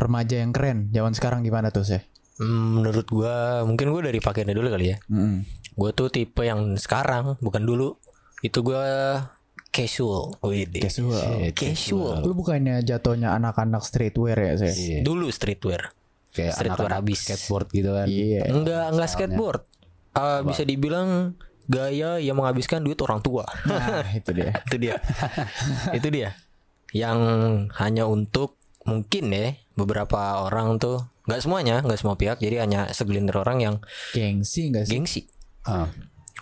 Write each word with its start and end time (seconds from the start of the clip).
Remaja 0.00 0.40
yang 0.40 0.56
keren 0.56 0.88
zaman 0.90 1.12
sekarang 1.12 1.44
gimana 1.44 1.68
tuh 1.68 1.84
sih? 1.84 2.00
Hmm, 2.40 2.80
menurut 2.80 3.04
gua 3.12 3.60
mungkin 3.68 3.92
gua 3.92 4.08
dari 4.08 4.16
pakaiannya 4.16 4.56
dulu 4.56 4.68
kali 4.72 4.86
ya. 4.90 4.96
Mm. 5.12 5.44
Gua 5.76 5.92
tuh 5.92 6.08
tipe 6.08 6.40
yang 6.40 6.80
sekarang 6.80 7.36
bukan 7.44 7.68
dulu. 7.68 8.00
Itu 8.40 8.64
gua 8.64 8.80
casual. 9.70 10.40
Wih, 10.42 10.66
Casual. 10.66 11.52
Casual. 11.52 12.24
Lu 12.24 12.32
bukannya 12.32 12.80
jatuhnya 12.80 13.36
anak-anak 13.36 13.84
streetwear 13.84 14.40
ya 14.40 14.54
sih? 14.56 14.72
Iya. 14.72 14.98
Dulu 15.04 15.28
streetwear. 15.28 15.92
Kayak 16.30 16.56
Streetwear 16.58 16.90
anak-anak 16.90 17.00
habis. 17.04 17.18
skateboard 17.26 17.66
gitu 17.70 17.90
kan. 17.92 18.06
Iya. 18.08 18.40
Enggak, 18.50 18.84
enggak 18.96 19.08
skateboard. 19.10 19.62
Ah, 20.10 20.40
bisa 20.42 20.66
dibilang 20.66 21.38
gaya 21.70 22.18
yang 22.18 22.34
menghabiskan 22.34 22.82
duit 22.82 22.98
orang 22.98 23.22
tua. 23.22 23.46
Nah, 23.68 24.02
itu 24.10 24.30
dia. 24.34 24.50
itu 24.66 24.76
dia. 24.78 24.96
itu 25.98 26.08
dia. 26.10 26.28
Yang 26.90 27.18
hanya 27.78 28.10
untuk 28.10 28.58
mungkin 28.90 29.30
ya 29.30 29.54
beberapa 29.78 30.42
orang 30.42 30.82
tuh 30.82 31.06
nggak 31.30 31.40
semuanya, 31.46 31.76
nggak 31.86 32.00
semua 32.02 32.18
pihak. 32.18 32.42
Jadi 32.42 32.58
hanya 32.58 32.90
segelintir 32.90 33.38
orang 33.38 33.62
yang 33.62 33.74
Gengsi 34.10 34.74
enggak 34.74 34.90
sih? 34.90 34.92
gengsi. 34.98 35.20
Ah. 35.62 35.86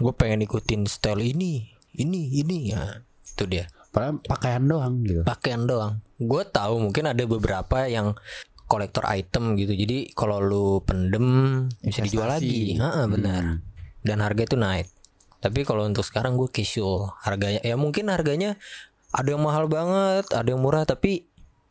Gue 0.00 0.16
pengen 0.16 0.40
ikutin 0.40 0.88
style 0.88 1.20
ini, 1.20 1.68
ini, 1.92 2.40
ini 2.40 2.72
ya. 2.72 3.04
Itu 3.28 3.44
dia. 3.44 3.68
Padahal 3.92 4.24
pakaian 4.24 4.64
doang 4.64 5.04
gitu. 5.04 5.20
Pakaian 5.28 5.68
doang. 5.68 6.00
Gue 6.16 6.48
tahu 6.48 6.80
mungkin 6.80 7.12
ada 7.12 7.24
beberapa 7.28 7.84
yang 7.84 8.16
kolektor 8.68 9.04
item 9.08 9.56
gitu. 9.56 9.74
Jadi 9.74 10.12
kalau 10.12 10.40
lu 10.40 10.80
pendem 10.84 11.66
bisa 11.82 12.00
dijual 12.04 12.32
lagi. 12.32 12.78
Heeh, 12.78 13.04
benar. 13.08 13.60
Dan 14.00 14.18
harga 14.24 14.42
itu 14.44 14.56
naik. 14.56 14.86
Tapi 15.38 15.62
kalau 15.62 15.86
untuk 15.86 16.04
sekarang 16.06 16.36
gue 16.38 16.48
casual. 16.50 17.12
Harganya 17.22 17.60
ya 17.64 17.74
mungkin 17.74 18.12
harganya 18.12 18.60
ada 19.08 19.28
yang 19.32 19.42
mahal 19.42 19.66
banget, 19.72 20.28
ada 20.36 20.48
yang 20.48 20.60
murah 20.60 20.84
tapi 20.84 21.27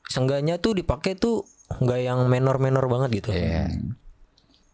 seenggaknya 0.07 0.57
tuh 0.57 0.75
dipakai 0.75 1.15
tuh 1.15 1.43
nggak 1.67 1.99
yang 1.99 2.19
menor-menor 2.31 2.85
banget 2.87 3.23
gitu. 3.23 3.29
Iya. 3.35 3.67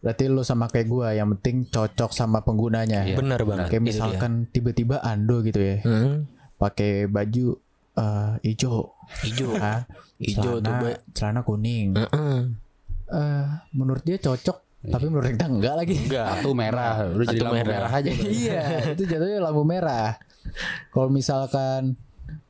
Berarti 0.03 0.28
lu 0.28 0.44
sama 0.44 0.67
kayak 0.67 0.88
gua 0.92 1.16
yang 1.16 1.31
penting 1.38 1.67
cocok 1.72 2.12
sama 2.12 2.44
penggunanya. 2.44 3.08
Benar 3.16 3.42
banget. 3.48 3.72
Kayak 3.72 3.84
Itu 3.84 3.90
misalkan 3.90 4.31
tiba-tiba 4.52 5.00
Ando 5.00 5.40
gitu 5.42 5.59
ya. 5.64 5.80
Hmm, 5.81 6.28
Pakai 6.59 7.08
baju 7.08 7.58
eh 7.94 8.31
hijau. 8.44 8.92
hijau. 9.23 9.56
Hah? 9.56 9.88
Hijau 10.20 10.59
tuh, 10.59 10.72
celana, 10.72 10.92
celana 11.16 11.42
kuning. 11.44 11.95
Heeh. 11.95 12.38
Eh, 13.14 13.45
menurut 13.78 14.02
dia 14.02 14.18
cocok, 14.18 14.58
tapi 14.90 15.06
menurut 15.08 15.30
kita 15.31 15.47
enggak 15.47 15.75
lagi. 15.80 15.95
Enggak. 15.95 16.28
Kartu 16.34 16.52
merah, 16.52 16.94
udah 17.14 17.25
jadi 17.30 17.40
lampu 17.45 17.56
merah. 17.56 17.72
merah, 17.88 17.92
aja. 17.94 18.12
iya, 18.44 18.64
itu 18.92 19.03
jatuhnya 19.06 19.40
lampu 19.40 19.64
merah. 19.64 20.18
Kalau 20.92 21.09
misalkan 21.14 21.95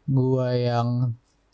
gua 0.09 0.55
yang 0.57 1.13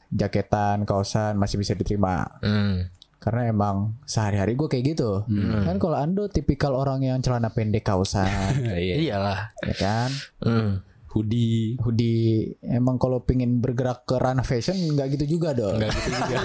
jaketan, 0.09 0.83
kaosan 0.83 1.37
masih 1.37 1.57
bisa 1.57 1.73
diterima. 1.73 2.25
Hmm. 2.41 2.89
Karena 3.19 3.51
emang 3.51 3.99
sehari-hari 4.07 4.55
gue 4.55 4.67
kayak 4.67 4.95
gitu. 4.95 5.27
Kan 5.67 5.75
kalau 5.75 5.99
Ando 5.99 6.31
tipikal 6.31 6.71
orang 6.71 7.03
yang 7.03 7.19
celana 7.19 7.51
pendek 7.51 7.83
kaosan, 7.83 8.27
Iya. 8.63 8.95
Iyalah. 8.95 9.39
ya 9.67 9.75
kan? 9.75 10.09
Hmm. 10.39 10.71
Hoodie. 11.09 11.75
Hoodie 11.81 12.53
emang 12.61 13.01
kalau 13.01 13.25
pingin 13.25 13.59
bergerak 13.59 14.05
ke 14.05 14.15
ranah 14.15 14.45
fashion 14.45 14.77
nggak 14.93 15.17
gitu 15.17 15.35
juga 15.37 15.57
dong. 15.57 15.81
Enggak 15.81 15.91
gitu 15.97 16.09
juga. 16.13 16.37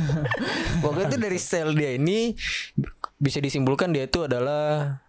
Pokoknya 0.82 1.06
itu 1.06 1.18
dari 1.22 1.38
style 1.38 1.72
dia 1.72 1.90
ini 1.94 2.34
bisa 3.16 3.38
disimpulkan 3.38 3.94
dia 3.94 4.10
itu 4.10 4.26
adalah 4.26 5.00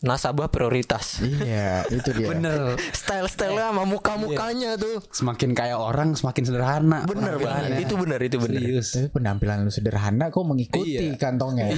nasabah 0.00 0.48
prioritas. 0.48 1.20
iya, 1.20 1.84
itu 1.86 2.08
dia. 2.10 2.28
Bener. 2.30 2.72
Style-style 2.90 3.52
sama 3.54 3.84
muka-mukanya 3.84 4.74
tuh. 4.74 5.04
Semakin 5.10 5.52
kaya 5.52 5.76
orang, 5.76 6.12
semakin 6.12 6.40
sederhana. 6.42 7.04
Bener 7.04 7.36
banget. 7.36 7.84
Itu 7.84 7.94
bener, 7.94 8.16
itu 8.18 8.36
bener. 8.38 8.58
Serius. 8.58 8.88
Tapi 8.90 9.08
penampilan 9.10 9.60
lu 9.60 9.68
sederhana 9.68 10.28
kok 10.28 10.40
mengikuti 10.40 10.96
Iya. 11.04 11.16
kantongnya. 11.16 11.68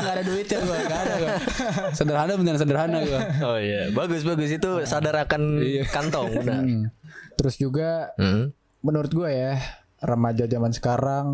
Gak 0.00 0.12
ada 0.12 0.22
duitnya 0.22 0.58
gue, 0.60 0.78
gak 0.82 1.00
ada 1.00 1.14
gua. 1.16 1.30
Sederhana 1.92 2.32
bener 2.34 2.54
sederhana 2.56 2.98
gua. 3.00 3.20
Oh 3.42 3.58
iya, 3.58 3.88
bagus 3.90 4.22
bagus 4.22 4.50
itu 4.50 4.70
sadar 4.84 5.16
akan 5.20 5.42
kantong 5.86 6.28
benar. 6.38 6.60
Hmm. 6.60 6.82
Terus 7.34 7.56
juga 7.56 8.12
Hmm. 8.16 8.52
menurut 8.80 9.08
gue 9.08 9.28
ya 9.28 9.56
remaja 9.98 10.44
zaman 10.44 10.72
sekarang 10.72 11.26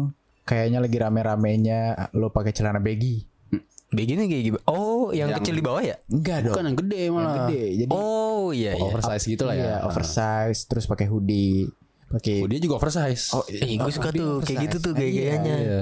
kayaknya 0.43 0.79
lagi 0.79 0.97
rame-ramenya 0.97 1.81
lo 2.13 2.31
pakai 2.31 2.53
celana 2.53 2.79
baggy. 2.79 3.27
Begini 3.97 4.29
kayak 4.29 4.45
gitu. 4.45 4.59
Oh, 4.65 5.09
yang, 5.09 5.33
kecil 5.35 5.57
di 5.57 5.65
bawah 5.65 5.81
ya? 5.81 5.97
Enggak 6.07 6.45
dong. 6.45 6.53
Bukan 6.53 6.65
yang 6.67 6.77
gede 6.77 7.01
Yang 7.03 7.15
malah. 7.17 7.35
gede. 7.43 7.63
Jadi 7.75 7.91
Oh 7.91 8.53
iya 8.53 8.71
iya. 8.71 8.85
Oversize 8.85 9.25
gitu 9.25 9.43
lah 9.43 9.55
ya. 9.55 9.65
iya, 9.65 9.75
oversize 9.83 10.61
terus 10.63 10.85
pakai 10.85 11.07
hoodie. 11.07 11.65
Pakai 12.07 12.39
Hoodie 12.39 12.61
juga 12.61 12.77
oversize. 12.77 13.33
Oh, 13.33 13.43
Eh, 13.43 13.75
gue 13.75 13.91
suka 13.91 14.13
tuh 14.13 14.39
kayak 14.39 14.59
gitu 14.69 14.77
tuh 14.79 14.93
oversize. 14.93 15.01
gaya-gayanya. 15.11 15.57
Iya. 15.59 15.81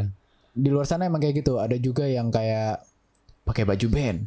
di 0.55 0.71
luar 0.71 0.87
sana 0.87 1.05
emang 1.05 1.19
kayak 1.19 1.43
gitu. 1.43 1.59
Ada 1.59 1.75
juga 1.77 2.07
yang 2.07 2.31
kayak 2.31 2.79
pakai 3.43 3.67
baju 3.67 3.87
band. 3.91 4.19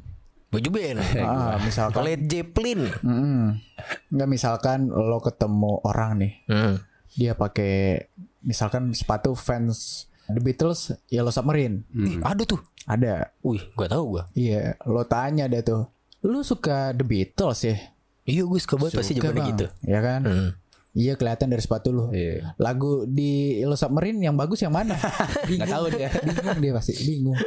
Baju 0.47 0.69
band. 0.69 0.97
Ah, 1.23 1.55
misalkan 1.57 2.03
Led 2.03 2.21
Zeppelin. 2.25 2.91
Mm-mm. 2.99 3.55
Nggak 4.09 4.29
misalkan 4.29 4.87
lo 4.87 5.17
ketemu 5.17 5.79
orang 5.81 6.11
nih, 6.17 6.33
Hmm. 6.45 6.75
dia 7.13 7.31
pakai 7.31 8.05
misalkan 8.41 8.91
sepatu 8.91 9.33
fans 9.33 10.06
The 10.27 10.41
Beatles, 10.43 10.91
Yellow 11.07 11.31
Submarine. 11.31 11.87
Ih, 11.91 12.19
ada 12.19 12.43
tuh. 12.43 12.59
Ada. 12.83 13.31
Wih, 13.43 13.63
gak 13.75 13.91
tahu 13.91 14.03
gua. 14.19 14.23
Iya, 14.31 14.75
lo 14.83 15.03
tanya 15.03 15.47
deh 15.47 15.63
tuh. 15.63 15.87
Lu 16.23 16.43
suka 16.43 16.91
The 16.91 17.03
Beatles 17.03 17.59
ya? 17.63 17.75
Iya, 18.27 18.43
gue 18.43 18.59
suka 18.59 18.75
banget 18.75 18.99
pasti 18.99 19.15
jawabannya 19.15 19.39
Bang. 19.39 19.51
gitu. 19.55 19.65
Ya 19.87 19.99
kan? 20.03 20.21
Hmm. 20.27 20.51
Iya 20.97 21.13
kelihatan 21.13 21.53
dari 21.53 21.61
sepatu 21.61 21.93
lu. 21.93 22.09
Iya. 22.09 22.57
Lagu 22.57 23.05
di 23.05 23.61
Yellow 23.61 23.77
Submarine 23.77 24.17
yang 24.17 24.33
bagus 24.33 24.65
yang 24.65 24.73
mana? 24.73 24.97
Bingung. 25.49 25.69
tahu 25.69 25.85
dia. 25.93 26.09
Bingung 26.09 26.57
dia 26.57 26.71
pasti. 26.73 26.93
Bingung. 27.05 27.37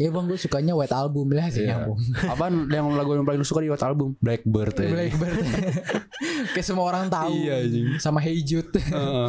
Ya 0.00 0.08
bang 0.08 0.24
gue 0.24 0.38
sukanya 0.40 0.72
White 0.72 0.96
Album 0.96 1.28
lah 1.36 1.52
sih 1.52 1.68
nyambung. 1.68 2.00
Apaan 2.32 2.64
yang 2.72 2.88
lagu 2.96 3.12
yang 3.12 3.28
paling 3.28 3.42
lu 3.42 3.44
suka 3.44 3.60
di 3.60 3.68
White 3.68 3.84
Album? 3.84 4.16
Blackbird. 4.24 4.72
ya. 4.80 4.88
Blackbird. 4.88 5.36
Kayak 6.56 6.64
semua 6.64 6.88
orang 6.88 7.12
tahu. 7.12 7.36
Iya. 7.36 7.60
Sama 8.00 8.24
Hey 8.24 8.40
Jude. 8.40 8.72
Heeh. 8.72 9.28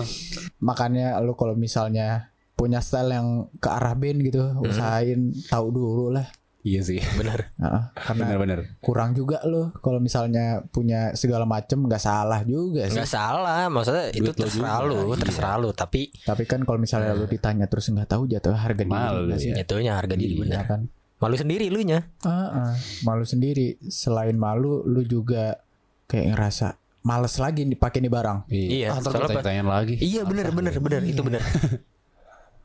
Makanya 0.63 1.19
lu 1.19 1.35
kalau 1.35 1.59
misalnya 1.59 2.31
punya 2.57 2.81
style 2.81 3.13
yang 3.13 3.27
ke 3.55 3.69
arah 3.69 3.93
band 3.93 4.19
gitu, 4.19 4.41
usahain 4.59 5.29
tahu 5.45 5.69
dulu 5.69 6.09
lah. 6.09 6.25
Iya 6.59 6.83
sih. 6.83 6.99
Benar. 7.15 7.53
Heeh, 7.55 7.83
karena 7.95 8.23
Bener-bener. 8.27 8.59
kurang 8.79 9.13
juga 9.13 9.39
lo 9.41 9.71
kalau 9.77 9.97
misalnya 9.97 10.59
punya 10.67 11.13
segala 11.13 11.45
macem 11.45 11.79
nggak 11.79 12.01
salah 12.01 12.43
juga 12.43 12.83
sih. 12.83 12.97
Nggak 12.97 13.07
salah, 13.07 13.71
maksudnya 13.71 14.11
itu 14.11 14.25
Duit 14.25 14.35
lo 14.35 14.43
terserah 14.43 14.75
juga. 14.77 14.89
lu, 14.89 14.99
terserah 15.15 15.55
lu. 15.55 15.69
Tapi 15.71 16.11
Tapi 16.19 16.43
kan 16.43 16.59
kalau 16.61 16.75
misalnya 16.75 17.13
lu 17.13 17.23
ditanya 17.25 17.65
terus 17.65 17.87
nggak 17.87 18.09
tahu 18.09 18.27
jatuh 18.27 18.51
harga 18.51 18.83
diri 18.83 18.91
Malu 18.91 19.31
sih? 19.37 19.53
ya. 19.53 19.63
itunya 19.63 19.95
harga 19.95 20.11
diri 20.13 20.33
Iya 20.33 20.41
benar. 20.43 20.63
kan. 20.67 20.81
Malu 21.17 21.35
sendiri 21.35 21.65
lu 21.67 21.79
nya. 21.81 21.99
Ah, 22.21 22.29
ah. 22.51 22.73
malu 23.01 23.23
sendiri. 23.23 23.79
Selain 23.83 24.35
malu, 24.35 24.83
lu 24.83 25.01
juga 25.01 25.61
kayak 26.05 26.35
ngerasa 26.35 26.67
males 27.01 27.31
lagi 27.37 27.63
nih 27.63 27.73
pakai 27.73 28.03
nih 28.03 28.11
barang. 28.11 28.39
Iya, 28.49 28.91
Ah, 28.91 28.99
ntar 28.99 29.15
soalnya 29.15 29.39
tanya 29.39 29.63
lagi. 29.63 29.95
Iya 29.97 30.27
benar 30.27 30.51
benar 30.51 30.75
benar 30.75 30.99
itu 31.01 31.21
benar. 31.21 31.39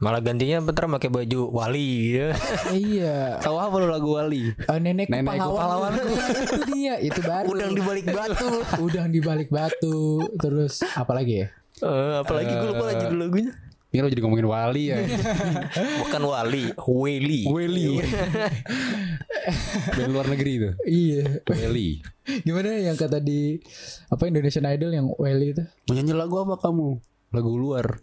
Malah 0.03 0.19
gantinya 0.19 0.59
bentar 0.59 0.91
pakai 0.91 1.15
baju 1.15 1.41
wali 1.55 2.19
ya. 2.19 2.35
iya. 2.75 3.39
Tahu 3.39 3.55
apa 3.55 3.75
lu 3.79 3.87
lagu 3.87 4.19
Wali? 4.19 4.51
Eh, 4.51 4.79
nenekku 4.83 5.15
Nenekku 5.15 5.55
pahlawan. 5.55 5.95
itu 6.43 6.59
dia, 6.75 6.95
itu 6.99 7.21
baru. 7.23 7.47
Udang 7.55 7.71
di 7.71 7.83
balik 7.87 8.07
batu. 8.11 8.51
Udang 8.91 9.09
di 9.15 9.21
balik 9.23 9.49
batu. 9.55 10.27
Terus 10.43 10.83
apa 10.99 11.15
lagi 11.15 11.47
ya? 11.47 11.55
Eh, 11.87 12.15
apalagi 12.19 12.51
gue 12.51 12.69
lupa 12.75 12.85
lagi 12.91 13.05
dulu 13.15 13.31
lagunya. 13.31 13.55
Ini 13.95 14.01
lo 14.03 14.09
jadi 14.11 14.23
ngomongin 14.27 14.49
Wali 14.51 14.85
ya. 14.91 14.99
Bukan 16.03 16.23
wali, 16.27 16.75
weli. 16.83 17.41
Weli. 17.47 18.03
Dari 19.95 20.11
luar 20.11 20.27
negeri 20.27 20.51
itu. 20.59 20.71
Iya. 20.83 21.47
Weli. 21.47 22.03
Gimana 22.43 22.75
yang 22.75 22.99
kata 22.99 23.23
di 23.23 23.63
apa 24.11 24.27
Indonesian 24.27 24.67
Idol 24.67 24.91
yang 24.91 25.07
Welly 25.15 25.55
itu? 25.55 25.63
Mau 25.87 25.95
nyanyi 25.95 26.11
lagu 26.11 26.43
apa 26.43 26.59
kamu? 26.59 26.99
Lagu 27.31 27.53
luar. 27.55 28.03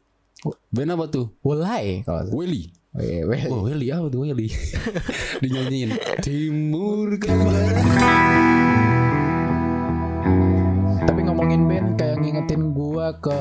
Band 0.70 0.94
apa 0.94 1.06
tuh? 1.08 1.36
Wolai 1.42 2.04
kalau. 2.04 2.32
Weli. 2.32 2.72
Oh, 2.90 3.04
iya, 3.04 3.22
Welly. 3.22 3.50
Oh 3.50 3.62
Weli 3.62 3.88
apa 3.90 4.08
tuh 4.08 4.20
Weli? 4.24 4.48
Dinyanyiin. 5.44 5.90
Timur 6.20 7.14
ke. 7.16 7.30
Tapi 11.00 11.20
ngomongin 11.22 11.66
band 11.66 11.88
kayak 11.96 12.18
ngingetin 12.18 12.72
gua 12.72 13.18
ke 13.18 13.40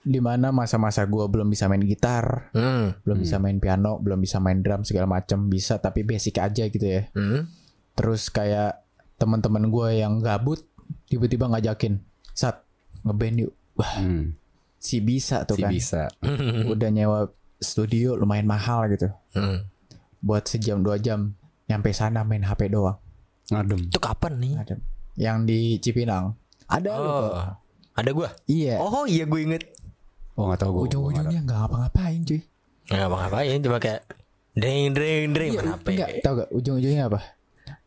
di 0.00 0.18
mana 0.18 0.48
masa-masa 0.48 1.04
gua 1.04 1.28
belum 1.28 1.46
bisa 1.46 1.68
main 1.68 1.82
gitar, 1.82 2.50
Hmm. 2.50 2.96
belum 3.04 3.20
bisa 3.20 3.36
main 3.36 3.60
piano, 3.60 4.00
belum 4.00 4.18
bisa 4.18 4.40
main 4.40 4.58
drum 4.58 4.82
segala 4.82 5.06
macam 5.06 5.46
bisa 5.46 5.76
tapi 5.76 6.02
basic 6.02 6.40
aja 6.40 6.64
gitu 6.66 6.82
ya. 6.82 7.06
Hmm. 7.12 7.46
Terus 7.92 8.30
kayak 8.30 8.80
teman-teman 9.14 9.68
gua 9.68 9.92
yang 9.92 10.18
gabut 10.18 10.64
tiba-tiba 11.06 11.46
ngajakin, 11.46 12.00
"Sat, 12.32 12.64
ngeband 13.04 13.36
yuk." 13.40 13.52
Wah, 13.76 13.94
Hmm, 13.96 14.34
si 14.80 14.98
bisa 14.98 15.44
tuh 15.44 15.60
si 15.60 15.62
kan. 15.62 15.70
bisa. 15.70 16.02
Udah 16.72 16.88
nyewa 16.88 17.28
studio 17.60 18.16
lumayan 18.16 18.48
mahal 18.48 18.88
gitu. 18.88 19.12
Hmm. 19.36 19.68
Buat 20.18 20.48
sejam 20.48 20.80
dua 20.80 20.96
jam 20.96 21.36
nyampe 21.68 21.92
sana 21.92 22.24
main 22.24 22.40
HP 22.40 22.72
doang. 22.72 22.96
Ngadem. 23.52 23.92
Itu 23.92 24.00
kapan 24.00 24.40
nih? 24.40 24.54
Ada. 24.58 24.74
Yang 25.14 25.36
di 25.44 25.58
Cipinang. 25.78 26.32
Ada 26.66 26.90
lu. 26.96 27.06
Oh. 27.06 27.44
Ada 27.92 28.10
gua. 28.10 28.32
Iya. 28.48 28.80
Oh 28.80 29.04
iya 29.04 29.28
gue 29.28 29.40
inget. 29.44 29.62
Oh 30.34 30.48
nggak 30.48 30.58
tahu 30.58 30.70
gue. 30.72 30.82
ujung-ujungnya 30.88 31.44
nggak 31.44 31.58
ngapa-ngapain 31.60 32.20
cuy 32.24 32.40
nggak 32.88 33.06
apa 33.06 33.16
ngapain 33.20 33.58
cuma 33.60 33.76
kayak 33.78 34.00
deng 34.50 34.90
deng 34.96 35.30
deng 35.30 35.50
Iya, 35.52 35.60
HP 35.62 35.86
enggak 35.94 36.10
tau 36.24 36.32
gak 36.40 36.48
ujung-ujungnya 36.50 37.04
apa 37.06 37.20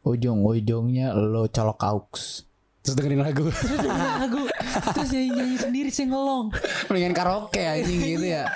ujung-ujungnya 0.06 1.08
lo 1.12 1.50
colok 1.50 1.82
aux 1.82 2.46
Terus 2.84 2.96
dengerin 3.00 3.24
lagu. 3.24 3.48
lagu 3.48 4.44
terus 4.92 5.10
nyanyi, 5.10 5.30
nyanyi 5.32 5.58
sendiri 5.58 5.90
sih 5.90 6.06
ngelong. 6.06 6.50
Mendingan 6.88 7.14
karaoke 7.14 7.60
anjing 7.60 8.00
gitu 8.00 8.26
ya. 8.28 8.50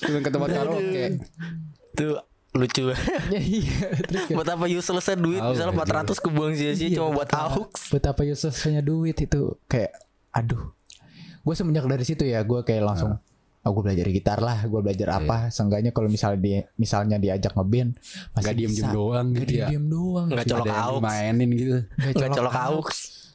Cuma 0.00 0.18
ke 0.18 0.28
tempat 0.28 0.48
karaoke. 0.50 1.04
tuh 1.92 2.16
lucu. 2.52 2.90
Ya, 3.30 3.38
iya. 3.38 3.86
Kayak, 4.02 4.34
buat 4.34 4.48
apa 4.48 4.66
useless 4.66 5.06
duit? 5.14 5.38
Tahu, 5.38 5.54
misalnya 5.54 5.72
anjir. 5.72 5.94
400 6.10 6.18
kebuang 6.20 6.52
sia-sia 6.52 6.82
Iya, 6.84 6.96
cuma 6.96 7.08
buat 7.12 7.28
betapa- 7.28 7.54
aux. 7.56 7.82
Betapa 7.88 8.20
uselessnya 8.24 8.80
duit 8.80 9.16
itu? 9.16 9.54
Kayak 9.64 9.94
aduh. 10.30 10.74
Gue 11.40 11.54
semenjak 11.54 11.86
dari 11.86 12.02
situ 12.02 12.22
ya 12.22 12.42
gue 12.42 12.60
kayak 12.60 12.84
langsung 12.84 13.16
oh 13.60 13.70
gue 13.70 13.82
belajar 13.82 14.08
gitar 14.08 14.38
lah 14.38 14.60
gue 14.62 14.80
belajar 14.80 15.08
apa. 15.14 15.48
Seenggaknya 15.48 15.90
kalau 15.90 16.06
misalnya 16.06 16.36
di 16.36 16.50
misalnya 16.74 17.16
diajak 17.16 17.52
ngeband 17.52 17.96
masih 18.32 18.44
Gak 18.44 18.56
diem 18.56 18.72
diem 18.72 18.90
doang 18.90 19.26
Gak 19.26 19.40
gitu 19.40 19.52
ya. 19.54 19.66
diem 19.68 19.86
doang. 19.86 20.26
Nggak 20.28 20.44
Cuma 20.44 20.58
colok 20.58 20.74
aux. 20.74 21.00
mainin 21.00 21.50
gitu. 21.50 21.76
Nggak 21.94 22.12
nggak 22.12 22.30
colok 22.34 22.54
aux 22.56 22.88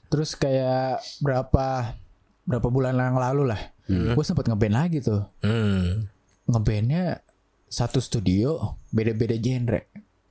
terus 0.09 0.37
kayak 0.37 1.01
berapa 1.23 1.97
berapa 2.45 2.67
bulan 2.69 2.97
yang 2.97 3.17
lalu 3.17 3.49
lah 3.49 3.61
gue 3.89 4.25
sempet 4.25 4.49
ngeband 4.49 4.75
lagi 4.75 4.97
tuh. 5.01 5.21
Hmm. 5.45 6.09
ngebandnya 6.45 7.25
satu 7.65 7.97
studio 7.97 8.77
beda-beda 8.93 9.33
genre. 9.37 9.81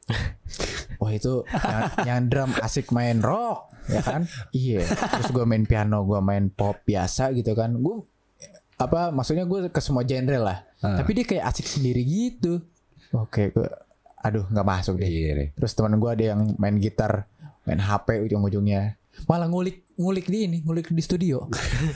Wah 1.03 1.11
itu 1.11 1.43
yang, 1.51 1.83
yang 2.07 2.21
drum 2.31 2.51
asik 2.63 2.95
main 2.95 3.19
rock 3.19 3.71
ya 3.91 4.03
kan? 4.03 4.31
Iya. 4.55 4.87
Terus 4.87 5.31
gue 5.35 5.45
main 5.47 5.67
piano 5.67 6.07
gue 6.07 6.19
main 6.23 6.51
pop 6.55 6.79
biasa 6.87 7.35
gitu 7.35 7.51
kan. 7.59 7.75
Gue 7.83 8.07
apa 8.79 9.11
maksudnya 9.11 9.47
gue 9.47 9.71
ke 9.71 9.81
semua 9.83 10.07
genre 10.07 10.39
lah. 10.39 10.59
Ah. 10.85 11.01
tapi 11.01 11.17
dia 11.17 11.25
kayak 11.27 11.51
asik 11.51 11.67
sendiri 11.67 12.03
gitu. 12.07 12.63
Oke 13.15 13.51
gue 13.51 13.69
aduh 14.23 14.47
nggak 14.51 14.67
masuk 14.67 14.99
deh. 15.03 15.11
Iya 15.11 15.31
deh. 15.35 15.49
terus 15.59 15.75
teman 15.75 15.99
gue 15.99 16.11
ada 16.11 16.25
yang 16.35 16.55
main 16.59 16.79
gitar 16.79 17.27
main 17.67 17.81
HP 17.83 18.23
ujung-ujungnya 18.31 18.99
malah 19.25 19.47
ngulik 19.47 19.87
ngulik 19.95 20.27
di 20.27 20.39
ini 20.45 20.59
ngulik 20.61 20.89
di 20.89 20.99
studio 20.99 21.47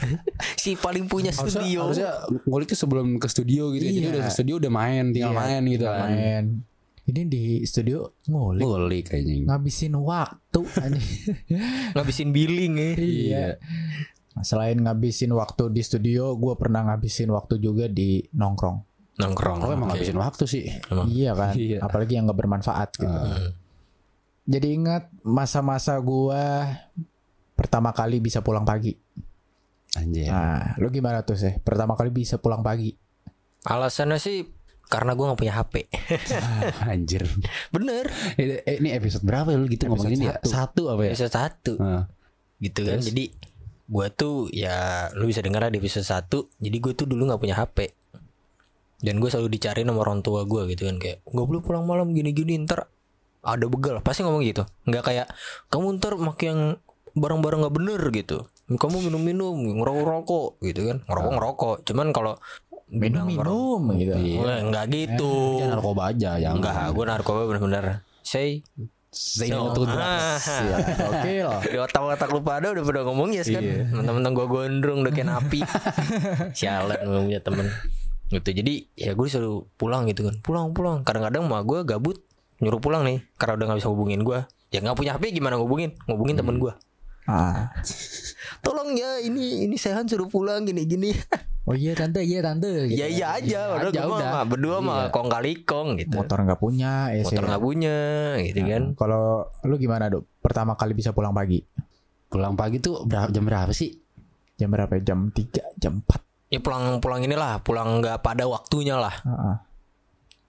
si 0.56 0.74
paling 0.74 1.04
punya 1.04 1.30
Harusnya, 1.30 1.60
studio 1.60 1.80
harusnya 1.84 2.10
ngulik 2.42 2.66
tuh 2.68 2.78
sebelum 2.78 3.06
ke 3.16 3.26
studio 3.26 3.70
gitu 3.70 3.82
ya. 3.82 3.90
Jadi 3.90 4.00
Iya. 4.00 4.10
udah 4.10 4.22
ke 4.22 4.32
studio 4.32 4.54
udah 4.56 4.70
main, 4.70 5.04
tinggal 5.10 5.30
Iya, 5.30 5.36
main 5.36 5.62
gitu 5.66 5.84
kan. 5.84 5.98
main 6.04 6.44
ini 7.04 7.20
di 7.24 7.44
studio 7.62 7.98
ngulik 8.24 8.62
Ngulik 8.62 9.04
kayaknya. 9.08 9.44
ngabisin 9.46 9.94
waktu 9.94 10.60
ngabisin 11.94 12.28
billing 12.30 12.74
ya 12.76 12.90
iya 12.94 13.46
selain 14.38 14.78
ngabisin 14.78 15.32
waktu 15.32 15.66
di 15.68 15.80
studio 15.80 16.32
gue 16.34 16.54
pernah 16.54 16.86
ngabisin 16.86 17.26
waktu 17.28 17.58
juga 17.58 17.88
di 17.88 18.22
nongkrong 18.30 18.78
nongkrong 19.16 19.58
Oh 19.60 19.72
emang 19.72 19.90
ngabisin 19.90 20.14
waktu 20.14 20.44
sih. 20.46 20.64
Emang. 20.86 21.08
iya 21.08 21.32
kan 21.32 21.50
Iya. 21.52 21.82
apalagi 21.82 22.14
yang 22.14 22.30
gak 22.30 22.38
bermanfaat 22.38 22.88
gitu 22.94 23.08
Hmm. 23.08 23.50
Jadi 24.48 24.66
ingat 24.72 25.12
masa-masa 25.28 26.00
gue 26.00 26.42
pertama 27.52 27.92
kali 27.92 28.16
bisa 28.16 28.40
pulang 28.40 28.64
pagi. 28.64 28.96
Anjir. 29.96 30.28
nah 30.28 30.76
lu 30.76 30.92
gimana 30.92 31.24
tuh 31.24 31.36
sih 31.36 31.60
pertama 31.60 31.96
kali 32.00 32.08
bisa 32.08 32.40
pulang 32.40 32.64
pagi? 32.64 32.96
Alasannya 33.68 34.16
sih 34.16 34.48
karena 34.88 35.12
gue 35.12 35.24
nggak 35.28 35.40
punya 35.40 35.52
HP 35.52 35.74
Anjir. 36.92 37.28
bener. 37.68 38.08
Eh, 38.40 38.80
ini 38.80 38.96
episode 38.96 39.20
berapa 39.28 39.52
ya 39.52 39.60
lu 39.60 39.68
gitu 39.68 39.84
Episode 39.84 39.92
ngomongin 40.00 40.18
ya? 40.24 40.32
satu. 40.40 40.48
Satu 40.48 40.82
apa 40.96 41.02
ya? 41.04 41.12
bisa 41.12 41.28
satu. 41.28 41.72
Nah, 41.76 42.04
gitu 42.60 42.80
kan. 42.88 43.00
Jadi 43.04 43.24
gue 43.88 44.06
tuh 44.16 44.48
ya 44.48 45.08
lu 45.12 45.28
bisa 45.28 45.44
dengar 45.44 45.68
di 45.68 45.80
episode 45.80 46.04
1 46.04 46.60
jadi 46.60 46.76
gue 46.76 46.92
tuh 46.92 47.08
dulu 47.08 47.24
nggak 47.24 47.40
punya 47.40 47.56
HP 47.56 47.88
dan 49.00 49.16
gue 49.16 49.28
selalu 49.32 49.48
dicari 49.48 49.80
sama 49.84 50.00
orang 50.04 50.20
tua 50.24 50.48
gue 50.48 50.72
gitu 50.72 50.88
kan. 50.88 50.96
Kayak 50.96 51.20
nggak 51.28 51.46
boleh 51.48 51.60
pulang 51.64 51.84
malam 51.84 52.12
gini-gini 52.16 52.56
ntar 52.64 52.88
ada 53.42 53.66
begal 53.70 54.02
pasti 54.02 54.26
ngomong 54.26 54.42
gitu. 54.44 54.62
Nggak 54.88 55.02
kayak 55.04 55.26
kamu 55.70 55.98
ntar 55.98 56.14
makai 56.18 56.52
yang 56.52 56.62
barang-barang 57.16 57.66
nggak 57.66 57.76
bener 57.76 58.00
gitu. 58.14 58.38
Kamu 58.68 59.00
minum-minum 59.00 59.56
ngerokok-rokok 59.80 60.60
gitu 60.60 60.80
kan. 60.92 60.96
Ngerokok-ngerokok 61.08 61.76
cuman 61.88 62.06
kalau 62.12 62.34
bilang 62.88 63.28
minum 63.28 63.80
gitu. 63.96 64.14
Wah, 64.40 64.60
nggak 64.64 64.84
gitu. 64.92 65.32
Jangan 65.60 65.72
narkoba 65.76 66.02
aja 66.12 66.30
yang 66.40 66.56
Enggak, 66.60 66.74
gue 66.92 67.04
narkoba 67.04 67.40
bener-bener. 67.48 67.84
Say. 68.24 68.64
No 69.48 69.72
to 69.72 69.88
drugs. 69.88 70.44
Ah. 70.44 70.60
Iya, 70.62 70.76
oke 71.08 71.32
loh. 71.40 71.60
Di 71.72 71.78
otak-otak 71.80 72.28
lu 72.28 72.40
pada 72.44 72.70
udah 72.70 72.84
pada 72.84 73.00
ngomong 73.08 73.32
ya 73.32 73.42
kan 73.42 73.64
Iya. 73.64 73.88
Temen-temen 73.88 74.32
gue 74.36 74.46
gondrong 74.46 74.98
udah 75.00 75.12
kayak 75.16 75.28
napi. 75.32 75.60
Sialan 76.58 77.00
punya 77.08 77.40
temen. 77.40 77.66
Gitu. 78.28 78.48
Jadi 78.52 78.74
ya 78.94 79.16
gue 79.16 79.26
disuruh 79.26 79.64
pulang 79.80 80.04
gitu 80.12 80.28
kan. 80.28 80.36
Pulang 80.44 80.76
pulang. 80.76 81.08
Kadang-kadang 81.08 81.48
mah 81.48 81.64
gue 81.64 81.80
gabut 81.88 82.20
Nyuruh 82.58 82.80
pulang 82.80 83.02
nih 83.06 83.22
Karena 83.34 83.54
udah 83.54 83.66
gak 83.70 83.78
bisa 83.80 83.90
hubungin 83.90 84.20
gue 84.22 84.38
Ya 84.68 84.78
gak 84.80 84.98
punya 84.98 85.14
HP 85.14 85.30
gimana 85.32 85.56
ngubungin 85.56 85.94
Ngubungin 86.04 86.36
temen 86.36 86.58
gue 86.58 86.72
ah. 87.26 87.70
Tolong 88.64 88.92
ya 88.92 89.22
ini 89.22 89.64
ini 89.64 89.76
Sehan 89.78 90.04
suruh 90.06 90.26
pulang 90.26 90.66
gini-gini 90.66 91.14
oh 91.68 91.76
iya 91.76 91.92
tante 91.92 92.24
iya 92.24 92.40
tante 92.40 92.88
gitu. 92.88 92.96
Ya 92.96 93.06
iya 93.12 93.36
aja 93.36 93.76
Padahal 93.76 93.92
aja 93.92 94.00
gue 94.00 94.16
udah. 94.16 94.30
mah 94.32 94.44
berdua 94.48 94.76
mah 94.80 95.12
kong 95.12 95.28
kali 95.28 95.68
kong 95.68 96.00
gitu 96.00 96.16
motor 96.16 96.40
nggak 96.40 96.56
punya 96.56 97.12
ya. 97.12 97.20
Motor 97.28 97.44
gak 97.44 97.60
punya 97.60 97.96
gitu 98.40 98.60
kan 98.64 98.82
kalau 98.96 99.44
lu 99.68 99.76
gimana 99.76 100.08
dok 100.08 100.24
pertama 100.40 100.72
kali 100.74 100.96
bisa 100.96 101.12
pulang 101.12 101.36
pagi 101.36 101.60
Pulang 102.28 102.56
pagi 102.56 102.76
tuh 102.76 103.04
berapa, 103.04 103.28
jam 103.32 103.44
berapa 103.44 103.72
sih? 103.72 103.88
jam 104.56 104.68
berapa 104.68 104.92
ya? 104.96 105.12
jam 105.12 105.28
3 105.28 105.80
jam 105.80 106.00
4 106.04 106.52
Ya 106.52 106.60
pulang 106.60 107.00
pulang 107.00 107.20
inilah 107.20 107.60
Pulang 107.60 108.00
gak 108.00 108.24
pada 108.24 108.48
waktunya 108.48 108.96
lah 108.96 109.12
Heeh. 109.20 109.54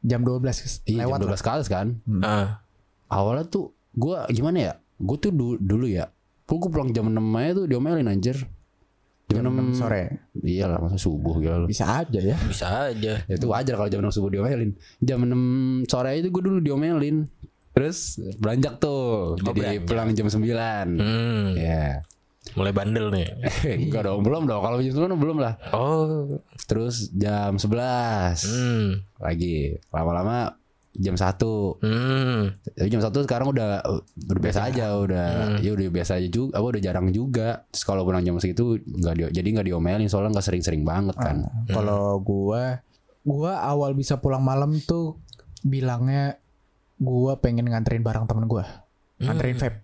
Jam 0.01 0.22
12 0.22 0.86
Iya, 0.86 1.04
lewat 1.04 1.19
jam 1.19 1.28
lah. 1.28 1.36
12 1.36 1.44
kali 1.44 1.62
kan. 1.66 1.88
Ah. 2.22 2.48
Awalnya 3.07 3.46
tuh 3.46 3.72
gua 3.92 4.25
gimana 4.28 4.57
ya? 4.60 4.74
Gue 4.96 5.18
tuh 5.18 5.31
dulu, 5.31 5.56
dulu 5.56 5.88
ya. 5.88 6.12
Gue 6.44 6.60
pulang 6.62 6.90
jam 6.90 7.06
6 7.06 7.16
aja 7.36 7.51
tuh 7.54 7.66
diomelin 7.66 8.06
anjir. 8.06 8.36
Jam, 9.30 9.46
jam 9.46 9.54
6 9.54 9.78
6 9.78 9.78
sore 9.78 10.04
Iya 10.36 10.66
lah, 10.66 10.81
masa 10.81 10.98
subuh 10.98 11.38
gitu. 11.38 11.69
bisa 11.69 12.01
aja 12.01 12.18
ya 12.18 12.34
Bisa 12.42 12.90
aja 12.90 13.22
Ya 13.22 13.34
itu 13.38 13.46
wajar 13.46 13.78
kalau 13.78 13.86
jam 13.86 14.01
6 14.01 14.10
subuh 14.12 14.30
diomelin. 14.30 14.74
Jam 15.00 15.21
6 15.21 15.85
sore 15.85 16.18
itu 16.18 16.28
gue 16.28 16.44
dulu 16.44 16.59
diomelin. 16.59 17.30
Terus 17.69 18.18
beranjak 18.42 18.81
tuh. 18.81 19.38
jadi 19.38 19.80
beranjak. 19.80 19.85
pulang 19.85 20.07
jam 20.12 20.28
9. 20.28 20.97
Hmm, 20.97 21.45
Ya. 21.56 22.02
Mulai 22.59 22.75
bandel 22.75 23.07
nih. 23.07 23.28
Enggak 23.87 24.04
dong, 24.11 24.19
belum 24.28 24.44
dong. 24.44 24.59
Kalau 24.59 24.83
jam 24.83 25.16
9 25.16 25.16
belum 25.16 25.37
lah. 25.39 25.56
Oh, 25.71 26.28
Terus 26.68 27.07
jam 27.16 27.56
11 27.56 28.44
hmm, 28.44 28.87
lagi. 29.23 29.80
Lama-lama 29.95 30.59
jam 30.99 31.16
1. 31.16 31.23
hmm, 31.80 32.39
Tapi 32.75 32.87
jam 32.92 32.99
1 32.99 33.16
sekarang 33.23 33.47
udah 33.56 33.80
udah 34.28 34.42
biasa 34.44 34.68
aja, 34.68 34.99
udah 34.99 35.57
ya 35.63 35.71
udah 35.71 35.87
biasa 35.87 36.19
aja 36.19 36.28
juga, 36.28 36.59
apa 36.59 36.66
udah 36.75 36.81
jarang 36.83 37.07
juga. 37.16 37.63
Terus 37.71 37.83
kalau 37.87 38.04
pulang 38.04 38.21
jam 38.28 38.35
segitu 38.35 38.75
nggak 38.83 39.13
di, 39.16 39.21
jadi 39.31 39.47
nggak 39.56 39.68
diomelin 39.71 40.11
soalnya 40.11 40.35
nggak 40.35 40.47
sering-sering 40.51 40.83
banget 40.83 41.16
kan. 41.16 41.47
kalau 41.71 42.19
gua 42.19 42.83
gua 43.23 43.63
awal 43.63 43.95
bisa 43.95 44.19
pulang 44.19 44.44
malam 44.44 44.75
tuh 44.83 45.16
bilangnya 45.63 46.39
gua 46.99 47.39
pengen 47.39 47.68
nganterin 47.68 48.04
barang 48.04 48.25
temen 48.28 48.47
gua 48.47 48.87
nganterin 49.19 49.59
vape 49.59 49.80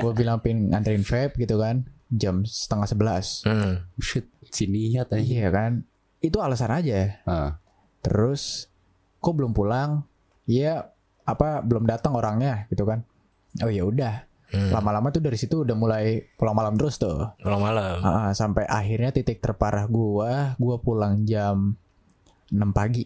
gua 0.00 0.12
bilang 0.16 0.40
pengen 0.40 0.72
nganterin 0.72 1.04
vape 1.04 1.36
gitu 1.40 1.60
kan 1.60 1.88
jam 2.08 2.42
setengah 2.42 2.86
sebelas 2.86 3.42
hmm. 3.42 3.96
Shit, 3.96 4.28
si 4.44 4.64
niat 4.64 5.08
aja. 5.08 5.20
iya 5.20 5.48
kan 5.48 5.84
itu 6.18 6.36
alasan 6.38 6.70
aja 6.70 7.20
Ah, 7.22 7.56
terus 8.00 8.68
kok 9.18 9.32
belum 9.32 9.52
pulang 9.52 10.04
Iya 10.44 10.92
apa 11.22 11.60
belum 11.60 11.84
datang 11.84 12.12
orangnya 12.12 12.68
gitu 12.68 12.84
kan 12.84 13.00
oh 13.58 13.68
ya 13.68 13.82
udah 13.82 14.28
Hmm. 14.44 14.70
lama-lama 14.70 15.10
tuh 15.10 15.18
dari 15.18 15.34
situ 15.34 15.66
udah 15.66 15.74
mulai 15.74 16.30
pulang 16.32 16.54
malam 16.54 16.78
terus 16.78 16.94
tuh 16.94 17.26
Pulang 17.36 17.58
malam. 17.58 17.98
Ah, 17.98 18.30
sampai 18.30 18.62
akhirnya 18.62 19.10
titik 19.10 19.42
terparah 19.42 19.82
gua 19.84 20.54
gua 20.54 20.78
pulang 20.78 21.24
jam 21.24 21.74
6 22.46 22.62
pagi 22.70 23.02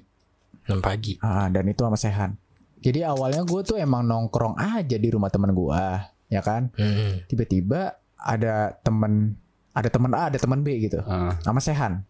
6 0.67 0.77
pagi. 0.79 1.17
Ah, 1.19 1.49
dan 1.49 1.65
itu 1.65 1.81
sama 1.81 1.97
Sehan 1.97 2.37
jadi 2.79 3.09
awalnya 3.09 3.43
gue 3.43 3.65
tuh 3.65 3.75
emang 3.75 4.05
nongkrong 4.05 4.55
aja 4.55 4.95
di 4.95 5.09
rumah 5.09 5.27
temen 5.27 5.49
gua 5.51 6.05
ya 6.27 6.45
kan 6.45 6.69
Hmm. 6.75 7.25
tiba-tiba 7.25 7.97
ada 8.19 8.75
temen 8.81 9.35
ada 9.73 9.89
temen 9.89 10.11
A 10.11 10.27
ada 10.27 10.37
temen 10.37 10.61
B 10.61 10.79
gitu 10.81 10.99
ah. 11.01 11.35
sama 11.41 11.59
Sehan 11.59 12.03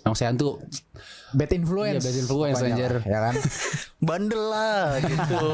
Emang 0.00 0.12
Sehan 0.12 0.36
tuh 0.36 0.60
bad 1.32 1.48
influence 1.50 2.00
Iya, 2.00 2.06
bad 2.06 2.18
influence, 2.18 2.60
anjir. 2.60 2.92
ya 3.02 3.18
kan 3.22 3.34
Bandel 4.06 4.42
lah 4.44 5.00
gitu. 5.00 5.44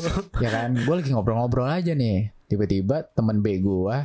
ya 0.44 0.50
kan 0.50 0.74
gue 0.74 0.94
lagi 0.96 1.10
ngobrol-ngobrol 1.10 1.62
aja 1.64 1.94
nih 1.94 2.34
tiba-tiba 2.44 3.06
temen 3.08 3.38
B 3.38 3.58
gua 3.58 4.02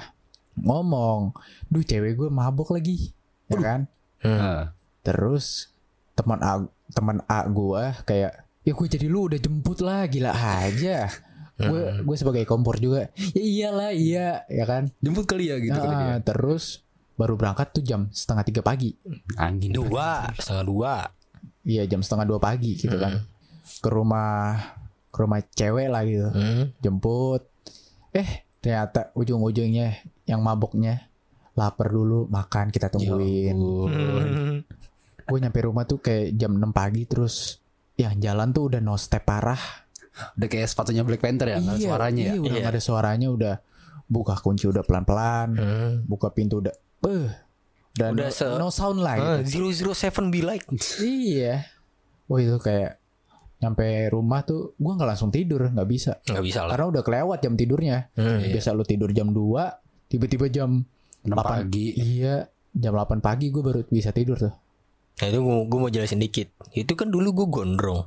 ngomong 0.56 1.34
duh 1.68 1.82
cewek 1.82 2.16
gue 2.16 2.30
mabok 2.30 2.72
lagi 2.72 3.12
ya 3.48 3.58
kan 3.58 3.82
Hmm. 4.18 4.40
ah. 4.40 4.64
terus 5.02 5.70
teman 6.14 6.40
A 6.40 6.66
teman 6.90 7.22
A 7.25 7.46
gua 7.46 7.94
kayak 8.02 8.42
ya 8.62 8.72
gue 8.72 8.88
jadi 8.88 9.06
lu 9.06 9.28
udah 9.28 9.38
jemput 9.38 9.78
lah 9.80 10.06
gila 10.06 10.34
aja 10.34 11.10
gue 11.58 12.04
gue 12.04 12.16
sebagai 12.16 12.44
kompor 12.44 12.76
juga 12.78 13.08
ya 13.08 13.10
iyalah 13.34 13.92
iya 13.92 14.44
ya 14.46 14.64
kan 14.64 14.92
jemput 14.98 15.24
kali 15.24 15.48
ya 15.48 15.58
gitu 15.58 15.72
kali 15.74 15.88
dia. 15.90 16.08
Ah, 16.10 16.20
terus 16.20 16.84
baru 17.16 17.34
berangkat 17.34 17.72
tuh 17.72 17.80
jam 17.82 18.08
setengah 18.10 18.44
tiga 18.44 18.60
pagi 18.60 18.92
Angin. 19.36 19.72
Dua, 19.72 20.28
setengah 20.34 20.66
dua. 20.66 20.94
iya 21.64 21.84
jam 21.84 22.00
setengah 22.00 22.26
dua 22.26 22.40
pagi 22.40 22.76
gitu 22.76 22.94
kan 22.94 23.24
ke 23.64 23.90
rumah 23.90 24.60
ke 25.08 25.18
rumah 25.18 25.40
cewek 25.48 25.88
lah 25.88 26.04
gitu 26.04 26.28
Hmm. 26.28 26.64
jemput 26.78 27.48
eh 28.12 28.30
ternyata 28.60 29.10
ujung-ujungnya 29.14 29.96
yang 30.26 30.40
maboknya 30.40 31.08
lapar 31.54 31.88
dulu 31.88 32.28
makan 32.28 32.68
kita 32.68 32.92
tungguin 32.92 33.56
Hmm. 33.56 34.60
gue 35.24 35.38
nyampe 35.40 35.60
rumah 35.62 35.84
tuh 35.84 35.98
kayak 35.98 36.36
jam 36.36 36.54
6 36.54 36.70
pagi 36.70 37.08
terus 37.08 37.64
yang 37.96 38.20
jalan 38.20 38.52
tuh 38.52 38.68
udah 38.68 38.80
no 38.80 38.94
step 38.94 39.24
parah 39.24 39.85
Udah 40.34 40.48
kayak 40.48 40.66
sepatunya 40.66 41.02
Black 41.02 41.20
Panther 41.20 41.48
ya, 41.48 41.58
nggak 41.58 41.76
ada 41.76 41.84
suaranya 41.84 42.24
ya. 42.24 42.32
iya, 42.32 42.40
udah 42.40 42.58
Iya. 42.58 42.68
ada 42.68 42.80
suaranya 42.80 43.28
udah 43.30 43.56
buka 44.06 44.36
kunci 44.38 44.66
udah 44.66 44.82
pelan-pelan 44.82 45.50
Hmm. 45.52 45.94
buka 46.04 46.30
pintu 46.30 46.60
udah 46.60 46.72
beuh 47.00 47.32
dan 47.92 48.14
Udah 48.14 48.28
no, 48.28 48.32
se- 48.32 48.56
no 48.56 48.68
sound 48.70 49.00
lah 49.00 49.16
Ah, 49.16 49.38
gitu. 49.42 49.72
007 49.72 49.96
be 50.28 50.40
like. 50.40 50.64
iya 51.02 51.66
wah 52.26 52.38
itu 52.38 52.56
kayak 52.58 53.02
nyampe 53.58 53.84
rumah 54.08 54.42
tuh 54.42 54.74
gue 54.74 54.92
nggak 54.94 55.10
langsung 55.10 55.30
tidur 55.30 55.64
nggak 55.66 55.86
bisa 55.86 56.20
Nggak 56.22 56.44
bisa 56.44 56.60
lah. 56.62 56.70
karena 56.72 56.86
udah 56.88 57.02
kelewat 57.02 57.40
jam 57.40 57.54
tidurnya 57.54 58.12
Hmm. 58.14 58.44
biasa 58.46 58.72
lu 58.72 58.84
tidur 58.84 59.10
jam 59.10 59.30
2 59.30 59.68
tiba-tiba 60.08 60.46
jam 60.48 60.86
6 61.22 61.34
8 61.34 61.66
pagi. 61.66 61.88
iya 61.96 62.46
jam 62.72 62.94
8 62.94 63.20
pagi 63.20 63.50
gue 63.50 63.60
baru 63.60 63.82
bisa 63.86 64.12
tidur 64.12 64.38
tuh 64.38 64.54
Nah 65.16 65.26
itu 65.26 65.40
gue 65.40 65.80
mau 65.80 65.88
jelasin 65.88 66.20
dikit. 66.20 66.52
Itu 66.70 66.92
kan 66.94 67.08
dulu 67.08 67.32
gue 67.34 67.48
gondrong. 67.50 68.04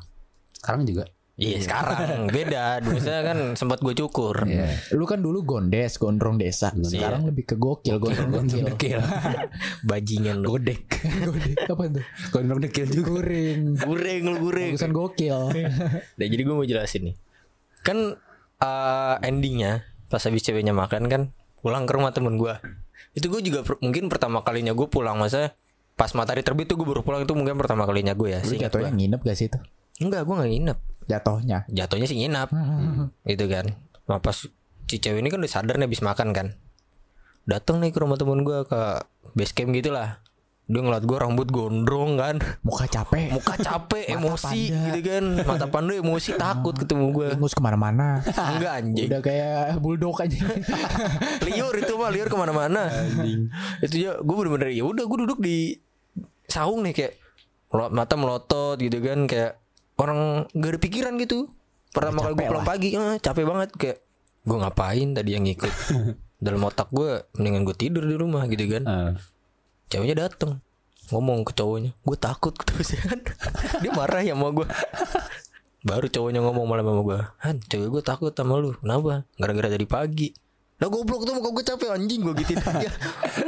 Sekarang 0.53 0.85
juga. 0.85 1.09
Iya 1.38 1.62
sekarang 1.62 2.26
beda. 2.28 2.83
Dulu 2.83 2.99
saya 2.99 3.23
kan 3.23 3.54
sempat 3.54 3.78
gue 3.78 3.95
cukur. 3.95 4.42
Iya. 4.42 4.75
lu 4.90 5.07
kan 5.07 5.23
dulu 5.23 5.47
gondes 5.47 5.95
gondrong 5.95 6.35
desa 6.35 6.75
sekarang 6.75 7.25
lebih 7.25 7.47
ke 7.47 7.54
gokil 7.54 7.97
gondrong 7.97 8.26
gokil 8.42 8.99
Bajingan 9.83 10.42
lu. 10.42 10.52
Godek. 10.52 10.83
Gode- 10.99 11.54
apa 11.64 11.83
tuh 11.88 12.04
Gondrong 12.30 12.61
dekil 12.61 12.87
juga. 12.88 13.07
guring 13.14 13.78
Gureng 13.78 14.23
lu 14.25 14.37
gureng. 14.40 14.71
Bagusan 14.75 14.90
gokil 14.90 15.38
Nah 16.11 16.26
jadi 16.26 16.42
gue 16.42 16.52
mau 16.52 16.66
jelasin 16.66 17.07
nih. 17.07 17.14
Kan 17.80 18.18
eh, 18.59 19.16
endingnya 19.23 19.87
pas 20.09 20.18
habis 20.21 20.42
ceweknya 20.42 20.73
makan 20.73 21.07
kan 21.07 21.23
pulang 21.59 21.87
ke 21.87 21.95
rumah 21.95 22.11
temen 22.11 22.35
gue. 22.35 22.54
Itu 23.12 23.30
gue 23.30 23.40
juga 23.40 23.62
per- 23.62 23.78
mungkin 23.78 24.11
pertama 24.11 24.42
kalinya 24.42 24.73
gue 24.73 24.87
pulang 24.87 25.14
masa 25.14 25.54
pas 25.95 26.11
matahari 26.12 26.42
terbit 26.42 26.66
tuh 26.66 26.75
gue 26.75 26.87
baru 26.88 27.02
pulang 27.02 27.23
itu 27.23 27.30
mungkin 27.33 27.54
pertama 27.54 27.83
kalinya 27.83 28.11
gue 28.12 28.30
ya. 28.33 28.40
lu 28.40 28.54
jatuhnya 28.57 28.90
nginep 28.90 29.21
gak 29.21 29.35
sih 29.35 29.47
itu 29.47 29.59
Enggak 29.99 30.23
gue 30.23 30.35
gak 30.37 30.49
nginep. 30.49 30.78
jatuhnya 31.05 31.59
Jatuhnya 31.67 32.05
sih 32.05 32.19
nginap. 32.19 32.49
gitu 33.25 33.45
kan. 33.47 33.73
Nah 34.05 34.19
pas 34.19 34.37
si 34.85 34.97
cewek 34.97 35.19
ini 35.19 35.28
kan 35.28 35.38
udah 35.38 35.50
sadar 35.50 35.75
nih 35.75 35.87
habis 35.87 36.00
makan 36.00 36.31
kan. 36.31 36.47
Datang 37.45 37.78
nih 37.78 37.90
ke 37.90 37.99
rumah 37.99 38.14
temen 38.14 38.40
gue 38.40 38.62
ke 38.62 38.81
base 39.33 39.52
camp 39.52 39.73
gitu 39.73 39.88
lah. 39.88 40.21
Dia 40.64 40.85
ngeliat 40.85 41.00
gue 41.02 41.17
rambut 41.17 41.49
gondrong 41.49 42.21
kan 42.21 42.37
muka 42.61 42.85
capek 42.85 43.33
Muka 43.33 43.57
capek, 43.57 44.05
emosi 44.12 44.69
panda. 44.69 44.85
gitu 44.93 45.00
kan 45.00 45.25
Mata 45.40 45.64
panda 45.67 45.97
emosi 45.97 46.37
takut 46.37 46.76
ketemu 46.76 47.09
gue 47.09 47.26
ingus 47.33 47.57
ke 47.57 47.62
mana-mana 47.64 48.21
Enggak 48.21 48.73
anjing 48.76 49.09
udah 49.09 49.23
kayak 49.25 49.81
bulldog 49.81 50.21
aja 50.21 50.37
liur 51.49 51.73
itu 51.73 51.93
mah 51.97 52.12
liur 52.12 52.28
ke 52.28 52.37
mana-mana 52.37 52.85
itu 53.81 53.97
ya 53.99 54.21
gue 54.21 54.35
bener-bener 54.37 54.69
ya 54.69 54.85
udah 54.85 55.09
gue 55.09 55.19
duduk 55.25 55.40
di 55.40 55.73
saung 56.45 56.85
nih 56.85 56.93
kayak 56.93 57.12
mata 57.88 58.14
melotot 58.14 58.76
gitu 58.76 59.00
kan 59.00 59.25
kayak 59.25 59.57
orang 59.99 60.47
gak 60.55 60.71
ada 60.75 60.81
pikiran 60.81 61.14
gitu. 61.21 61.50
Pertama 61.90 62.23
kali 62.23 62.35
gue 62.38 62.47
pulang 62.47 62.64
lah. 62.64 62.69
pagi 62.69 62.88
eh, 62.95 63.19
capek 63.19 63.45
banget. 63.45 63.69
Kayak 63.75 63.99
gue 64.47 64.57
ngapain 64.57 65.09
tadi 65.12 65.31
yang 65.35 65.45
ngikut? 65.45 65.75
Dalam 66.45 66.62
otak 66.62 66.88
gue 66.95 67.26
mendingan 67.35 67.67
gue 67.67 67.76
tidur 67.76 68.05
di 68.07 68.14
rumah 68.14 68.47
gitu 68.47 68.64
kan. 68.71 68.83
Eh, 68.87 69.11
ceweknya 69.90 70.28
dateng 70.28 70.62
ngomong 71.11 71.43
ke 71.43 71.52
cowoknya. 71.57 71.93
Gue 72.07 72.17
takut 72.17 72.55
keterusan 72.61 73.26
dia 73.83 73.90
marah 73.93 74.23
ya 74.23 74.38
sama 74.38 74.55
gue 74.55 74.67
baru 75.78 76.11
cowoknya 76.11 76.43
ngomong 76.43 76.67
malam 76.67 76.85
sama 76.85 77.02
gue 77.07 77.19
Han 77.47 77.57
cewek 77.67 77.88
gue 77.99 78.02
takut 78.05 78.33
sama 78.35 78.61
lu. 78.61 78.76
Kenapa? 78.78 79.26
Gara-gara 79.35 79.69
dari 79.73 79.87
pagi. 79.88 80.31
Nah 80.78 80.87
goblok 80.87 81.26
tuh 81.26 81.35
muka 81.35 81.50
gue 81.50 81.64
capek 81.67 81.90
anjing 81.90 82.23
gue 82.23 82.35
gituin 82.38 82.62
aja 82.71 82.90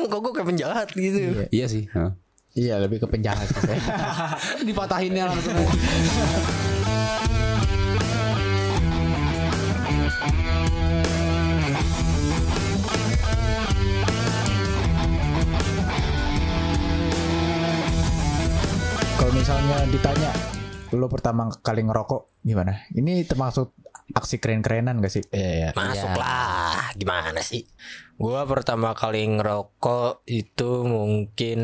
Muka 0.02 0.16
gue 0.18 0.32
kayak 0.34 0.48
penjahat 0.50 0.88
gitu. 0.98 1.46
Iya 1.54 1.66
sih. 1.70 1.86
Heeh. 1.94 2.10
Iya 2.54 2.78
lebih 2.82 3.02
ke 3.02 3.06
penjahat 3.06 3.46
sih 3.46 3.62
saya. 3.62 3.80
Dipatahinnya 4.68 5.24
langsung. 5.30 5.54
kalau 19.20 19.36
misalnya 19.36 19.86
ditanya 19.92 20.32
lu 20.90 21.06
pertama 21.06 21.46
kali 21.62 21.86
ngerokok 21.86 22.42
gimana 22.42 22.82
ini 22.98 23.22
termasuk 23.22 23.76
aksi 24.14 24.36
keren-kerenan 24.42 24.98
gak 24.98 25.12
sih? 25.12 25.24
Iya, 25.30 25.50
iya. 25.50 25.68
Masuk 25.74 26.14
lah 26.18 26.90
Gimana 26.98 27.40
sih? 27.42 27.66
Gue 28.20 28.40
pertama 28.44 28.92
kali 28.92 29.24
ngerokok 29.26 30.26
Itu 30.26 30.84
mungkin 30.86 31.60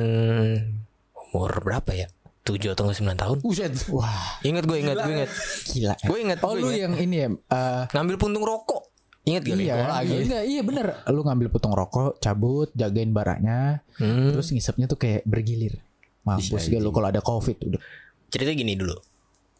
Umur 1.12 1.52
berapa 1.60 1.90
ya? 1.92 2.08
7 2.46 2.78
atau 2.78 2.86
9 2.86 3.18
tahun. 3.18 3.36
Buset. 3.42 3.74
wah. 3.90 4.38
Ingat 4.46 4.70
gue 4.70 4.78
ingat 4.78 5.02
gue 5.02 5.14
ingat. 5.18 5.30
Gila. 5.66 5.94
Gue 5.98 6.18
ingat 6.22 6.38
oh 6.46 6.54
gue 6.54 6.62
lu 6.62 6.68
ingat. 6.70 6.78
yang 6.86 6.94
ini 6.94 7.16
ya 7.18 7.28
eh, 7.34 7.82
Ngambil 7.90 8.16
puntung 8.22 8.46
rokok. 8.46 8.94
Ingat 9.26 9.42
gak 9.42 9.58
iya, 9.58 9.74
lagi? 9.90 10.22
Iya, 10.22 10.40
iya 10.46 10.62
bener. 10.62 11.02
Lu 11.10 11.26
ngambil 11.26 11.50
potong 11.50 11.74
rokok, 11.74 12.22
cabut, 12.22 12.70
jagain 12.78 13.10
baraknya 13.10 13.82
Hmm. 13.98 14.30
Terus 14.30 14.54
ngisepnya 14.54 14.86
tuh 14.86 15.02
kayak 15.02 15.26
bergilir. 15.26 15.82
Mampus 16.22 16.70
Iya, 16.70 16.78
gak 16.78 16.82
lu 16.86 16.90
kalau 16.94 17.08
ada 17.10 17.18
covid 17.18 17.58
udah. 17.66 17.82
Cerita 18.30 18.54
gini 18.54 18.78
dulu 18.78 18.94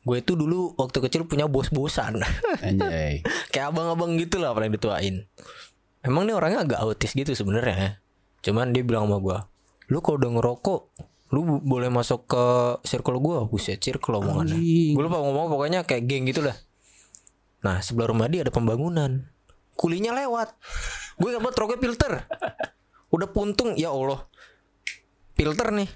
Gue 0.07 0.23
tuh 0.23 0.39
dulu 0.39 0.79
waktu 0.79 1.03
kecil 1.03 1.27
punya 1.27 1.51
bos-bosan. 1.51 2.23
Anjay. 2.67 3.27
Kayak 3.51 3.75
abang-abang 3.75 4.15
gitu 4.15 4.39
lah 4.39 4.55
paling 4.55 4.71
dituain. 4.71 5.27
Emang 6.07 6.23
nih 6.23 6.39
orangnya 6.39 6.63
agak 6.63 6.79
autis 6.87 7.19
gitu 7.19 7.35
sebenarnya 7.35 7.99
Cuman 8.39 8.71
dia 8.71 8.87
bilang 8.87 9.11
sama 9.11 9.19
gue 9.19 9.39
Lu 9.91 9.99
kalau 9.99 10.23
udah 10.23 10.31
ngerokok 10.39 10.81
Lu 11.35 11.43
boleh 11.67 11.91
masuk 11.91 12.31
ke 12.31 12.45
circle 12.87 13.19
gue 13.19 13.51
Buset 13.51 13.83
circle 13.83 14.23
omongannya. 14.23 14.55
Gue 14.95 15.03
lupa 15.03 15.19
ngomong 15.19 15.51
pokoknya 15.51 15.83
kayak 15.83 16.07
geng 16.07 16.31
gitu 16.31 16.47
lah. 16.47 16.55
Nah 17.67 17.83
sebelah 17.83 18.15
rumah 18.15 18.31
dia 18.31 18.47
ada 18.47 18.55
pembangunan. 18.55 19.27
Kulinya 19.75 20.15
lewat. 20.15 20.55
Gue 21.19 21.35
ingat 21.35 21.43
banget 21.43 21.57
rokoknya 21.59 21.83
filter. 21.83 22.13
Udah 23.11 23.29
puntung 23.35 23.75
ya 23.75 23.91
Allah. 23.91 24.23
Filter 25.35 25.75
nih. 25.75 25.91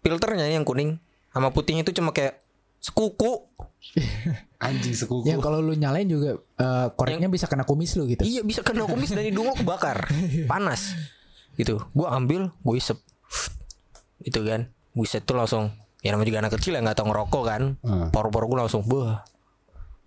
Filternya 0.00 0.46
yang 0.48 0.64
kuning 0.64 0.96
Sama 1.34 1.50
putihnya 1.50 1.82
itu 1.82 1.90
cuma 1.98 2.14
kayak 2.14 2.38
Sekuku. 2.80 3.32
Anjing 4.64 4.92
sekuku. 4.92 5.24
Yang 5.24 5.40
kalau 5.40 5.60
lu 5.64 5.72
nyalain 5.72 6.08
juga 6.08 6.36
eh, 6.36 6.86
koreknya 6.96 7.28
bisa 7.32 7.48
kena 7.48 7.64
kumis 7.64 7.96
lu 7.96 8.04
gitu. 8.08 8.24
Iya 8.24 8.44
bisa 8.44 8.60
kena 8.60 8.84
kumis 8.84 9.12
dan 9.12 9.24
hidung 9.24 9.48
gue 9.52 9.56
kebakar 9.64 10.08
Panas. 10.52 10.96
Gitu. 11.56 11.80
Gue 11.92 12.08
ambil 12.08 12.52
Gue 12.64 12.76
isep. 12.80 12.96
Itu 14.20 14.44
kan. 14.44 14.68
Buset 14.92 15.24
tuh 15.24 15.36
langsung. 15.36 15.72
Ya 16.00 16.16
namanya 16.16 16.28
juga 16.32 16.40
anak 16.44 16.52
kecil 16.56 16.76
ya 16.76 16.80
nggak 16.80 16.96
tau 16.96 17.08
ngerokok 17.08 17.42
kan. 17.44 17.62
Hmm. 17.84 18.08
Paru-paru 18.08 18.52
gue 18.52 18.58
langsung 18.64 18.84
Bah 18.88 19.24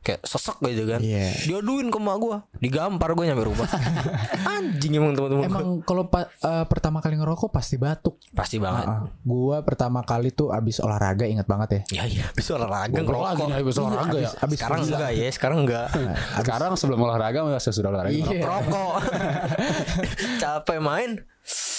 Kayak 0.04 0.20
sesek 0.28 0.60
gitu 0.60 0.84
kan. 0.84 1.00
Iya. 1.00 1.32
Diaduin 1.48 1.88
ke 1.88 1.96
emak 1.96 2.18
gue 2.20 2.38
Digampar 2.60 3.16
gue 3.16 3.24
nyampe 3.24 3.48
rumah. 3.48 3.72
Anjing 4.60 5.00
emang 5.00 5.16
teman-teman 5.16 5.48
Emang 5.48 5.68
kalau 5.88 6.12
pa- 6.12 6.28
eh, 6.28 6.66
pertama 6.68 7.00
kali 7.00 7.16
ngerokok 7.16 7.48
pasti 7.48 7.80
batuk. 7.80 8.20
Pasti 8.36 8.60
banget. 8.60 8.84
Ah, 8.84 9.08
gua 9.24 9.64
pertama 9.64 10.04
kali 10.04 10.36
tuh 10.36 10.52
abis 10.52 10.84
olahraga 10.84 11.24
ingat 11.24 11.48
banget 11.48 11.88
ya. 11.88 12.04
Ya 12.04 12.04
iya 12.04 12.26
Bisa 12.36 12.60
olahraga 12.60 13.00
Goblok 13.00 13.24
lagi 13.24 13.40
ngerokok. 13.40 13.48
Nih 13.48 13.56
habis 13.64 13.76
olahraga 13.80 14.18
ya. 14.20 14.30
Abis 14.44 14.58
Sekarang 14.60 14.82
enggak 14.84 15.12
ya 15.16 15.28
Sekarang 15.32 15.58
enggak. 15.64 15.88
Sekarang 16.36 16.72
sebelum 16.76 17.00
olahraga 17.00 17.40
masih 17.48 17.72
sudah 17.72 17.90
olahraga. 17.96 18.12
Iya. 18.12 18.44
Rokok 18.44 18.94
Capek 20.44 20.80
main. 20.84 21.12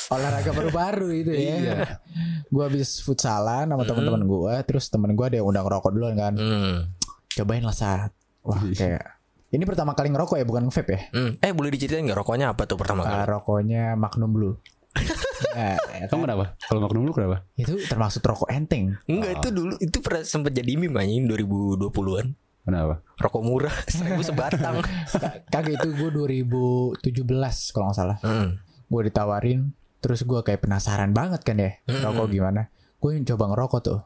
Olahraga 0.08 0.50
baru-baru 0.56 1.08
itu 1.12 1.32
ya. 1.36 2.00
Gua 2.48 2.72
abis 2.72 3.04
futsalan 3.04 3.68
sama 3.68 3.84
teman-teman 3.84 4.24
gua, 4.24 4.64
terus 4.64 4.88
temen 4.88 5.12
gua 5.12 5.28
ada 5.28 5.40
yang 5.40 5.48
undang 5.48 5.68
ngerokok 5.68 5.92
duluan 5.92 6.16
kan. 6.16 6.32
Hmm 6.40 7.03
Cobain 7.34 7.62
lah 7.62 7.74
saat. 7.74 8.10
Wah 8.40 8.60
kayak 8.60 9.02
ini 9.50 9.62
pertama 9.62 9.92
kali 9.92 10.10
ngerokok 10.10 10.36
ya 10.36 10.44
bukan 10.44 10.68
vape 10.68 10.90
ya. 10.90 11.00
Hmm. 11.10 11.32
Eh 11.38 11.50
boleh 11.50 11.70
diceritain 11.70 12.02
nggak 12.02 12.18
rokoknya 12.18 12.50
apa 12.50 12.64
tuh 12.64 12.74
pertama 12.74 13.02
kali? 13.02 13.14
Ah, 13.16 13.26
rokoknya 13.28 13.94
Magnum 13.94 14.30
Blue. 14.30 14.54
Nah, 15.54 15.78
ya 15.78 16.06
kan? 16.06 16.18
Kamu 16.18 16.26
kenapa? 16.26 16.44
Kalau 16.58 16.80
makan 16.82 16.96
dulu 16.98 17.10
kenapa? 17.14 17.46
itu 17.54 17.78
termasuk 17.86 18.22
rokok 18.24 18.50
enteng. 18.50 18.98
Enggak 19.06 19.38
itu 19.38 19.48
dulu 19.50 19.74
itu 19.78 19.98
pernah 20.02 20.22
sempat 20.22 20.50
jadi 20.50 20.74
meme 20.74 20.98
anjing 20.98 21.30
2020-an. 21.30 22.26
Kenapa? 22.64 22.94
Rokok 23.14 23.42
murah 23.44 23.74
seribu 23.92 24.22
sebatang. 24.24 24.82
Ka- 25.14 25.46
Kagak 25.46 25.78
itu 25.78 25.88
gue 25.94 26.10
2017 26.10 27.06
kalau 27.70 27.86
nggak 27.86 27.96
salah. 27.96 28.18
Hmm. 28.22 28.58
Gue 28.86 29.06
ditawarin, 29.06 29.70
terus 30.00 30.22
gue 30.22 30.40
kayak 30.40 30.64
penasaran 30.64 31.14
banget 31.14 31.46
kan 31.46 31.54
ya 31.54 31.70
rokok 31.86 32.26
gimana. 32.30 32.70
Gue 32.98 33.18
coba 33.22 33.44
ngerokok 33.52 33.80
tuh. 33.80 34.00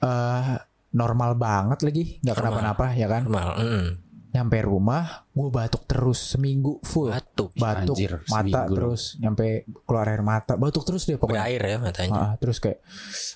eh 0.00 0.58
normal 0.94 1.34
banget 1.34 1.82
lagi, 1.82 2.04
nggak 2.20 2.34
kenapa-napa 2.34 2.86
ya 2.92 3.06
kan. 3.06 3.26
Normal. 3.26 3.50
Hmm. 3.56 3.88
nyampe 4.30 4.58
rumah 4.60 5.30
gue 5.30 5.46
batuk 5.46 5.86
terus 5.86 6.34
seminggu 6.34 6.82
full 6.82 7.06
Batuk. 7.06 7.54
batuk 7.54 7.94
Anjir, 7.94 8.18
mata 8.24 8.66
seminggu 8.66 8.74
terus 8.74 9.02
nyampe 9.16 9.46
keluar 9.84 10.06
air 10.08 10.22
mata 10.22 10.54
batuk 10.54 10.82
terus 10.82 11.06
deh 11.06 11.14
Pakai 11.14 11.38
pokoknya 11.38 11.46
air 11.46 11.62
ya 11.64 11.76
matanya. 11.78 12.18
Ah, 12.18 12.32
terus 12.34 12.58
kayak 12.58 12.82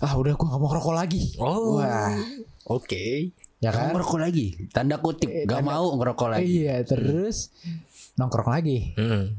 ah 0.00 0.10
udah 0.12 0.34
gue 0.34 0.42
gak 0.44 0.58
mau 0.58 0.66
ngerokok 0.66 0.94
lagi 0.96 1.38
Oh. 1.38 1.78
wah 1.78 2.18
Oke. 2.66 3.30
ya 3.56 3.70
Kamu 3.70 3.78
kan 3.80 3.94
ngerokok 3.94 4.18
lagi 4.18 4.46
Tanda 4.68 4.98
kutip 4.98 5.30
Gak 5.46 5.62
mau 5.62 5.86
ngerokok 5.94 6.28
lagi 6.28 6.46
iya 6.58 6.82
terus 6.82 7.54
nongkrong 8.14 8.50
lagi 8.50 8.98
Hmm. 8.98 9.38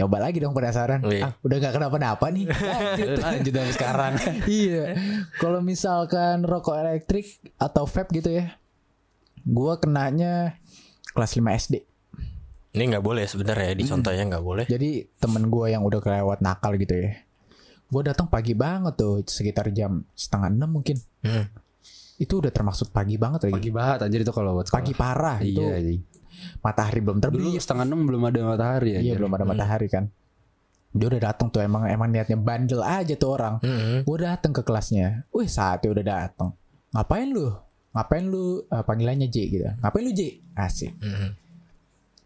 Coba 0.00 0.16
lagi 0.24 0.40
dong 0.40 0.56
penasaran. 0.56 1.04
Iya. 1.04 1.22
ah 1.28 1.32
udah 1.44 1.56
gak 1.60 1.74
kenapa-napa 1.76 2.26
nih. 2.32 2.48
Lanjut 2.48 3.08
Lanjut 3.24 3.52
sampai 3.52 3.74
sekarang. 3.76 4.12
Iya. 4.48 4.84
Kalau 5.36 5.60
misalkan 5.60 6.42
rokok 6.42 6.80
elektrik 6.80 7.26
atau 7.56 7.84
vape 7.84 8.16
gitu 8.16 8.32
ya 8.32 8.56
gua 9.40 9.80
kenanya 9.80 10.60
kelas 11.16 11.32
5 11.32 11.40
SD 11.64 11.74
Ini 12.70 12.82
nggak 12.92 13.02
boleh 13.02 13.24
sebenarnya 13.24 13.72
dicontohnya 13.74 14.28
nggak 14.30 14.44
boleh. 14.44 14.64
jadi 14.68 15.08
temen 15.18 15.48
gua 15.48 15.72
yang 15.72 15.82
udah 15.82 15.98
kelewat 15.98 16.38
nakal 16.38 16.76
gitu 16.76 16.92
ya 16.94 17.24
gua 17.90 18.06
datang 18.06 18.30
pagi 18.30 18.54
banget 18.54 18.94
tuh 18.94 19.24
sekitar 19.26 19.72
jam 19.74 20.06
setengah 20.14 20.54
enam 20.54 20.70
mungkin. 20.78 20.94
Hmm. 21.26 21.50
Itu 22.20 22.34
udah 22.36 22.52
termasuk 22.52 22.92
pagi 22.92 23.16
banget 23.16 23.48
lagi. 23.48 23.54
Pagi 23.56 23.72
banget 23.72 23.98
anjir 24.04 24.20
itu 24.20 24.30
kalau 24.30 24.52
buat 24.54 24.68
sekolah. 24.68 24.76
pagi 24.78 24.92
parah 24.92 25.38
itu 25.40 25.64
Iya. 25.64 25.96
matahari 26.60 27.00
belum 27.00 27.16
Dulu 27.18 27.32
terbit 27.32 27.58
setengah 27.58 27.84
enam 27.84 28.00
belum 28.04 28.22
ada 28.22 28.40
matahari 28.46 28.88
iya 28.92 28.98
anjir. 29.00 29.16
belum 29.18 29.32
ada 29.32 29.44
matahari 29.44 29.88
kan. 29.88 30.04
Dia 30.90 31.06
udah 31.06 31.20
datang 31.22 31.48
tuh 31.48 31.62
emang 31.62 31.86
emang 31.86 32.08
niatnya 32.08 32.36
bandel 32.36 32.82
aja 32.82 33.14
tuh 33.14 33.30
orang. 33.32 33.56
Hmm. 33.60 34.04
gue 34.04 34.16
datang 34.20 34.52
ke 34.52 34.60
kelasnya 34.60 35.24
wih 35.30 35.46
saatnya 35.46 35.88
udah 35.90 36.04
datang 36.04 36.50
ngapain 36.92 37.28
lu? 37.28 37.48
Ngapain 37.90 38.24
lu 38.24 38.44
eh, 38.62 38.82
panggilannya 38.84 39.26
J? 39.26 39.36
gitu. 39.48 39.64
Ngapain 39.80 40.02
lu 40.04 40.12
J? 40.12 40.20
Asik. 40.54 40.92
Hmm. 41.00 41.32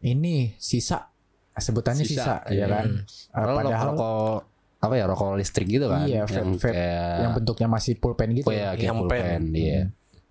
ini 0.02 0.52
sisa 0.58 1.08
sebutannya 1.54 2.02
sisa, 2.02 2.42
Sisa, 2.42 2.50
ya 2.50 2.52
iya. 2.52 2.66
kan? 2.66 2.86
Eh, 2.90 3.04
Kalau 3.30 3.54
padahal 3.56 3.86
rokok 3.94 4.38
apa 4.84 4.94
ya 4.94 5.04
rokok 5.04 5.34
listrik 5.34 5.64
gitu 5.66 5.88
kan 5.88 6.04
Iya, 6.04 6.22
yang 6.22 6.52
vape- 6.52 6.60
vape 6.60 6.70
kayak 6.70 7.16
yang 7.18 7.32
bentuknya 7.32 7.68
masih 7.68 7.92
pulpen 7.96 8.28
gitu. 8.32 8.46
Oh 8.46 8.52
ya 8.52 8.72
kayak 8.72 8.84
Yang 8.84 8.96
pulpen. 9.00 9.22
pen. 9.24 9.42
iya. 9.50 9.80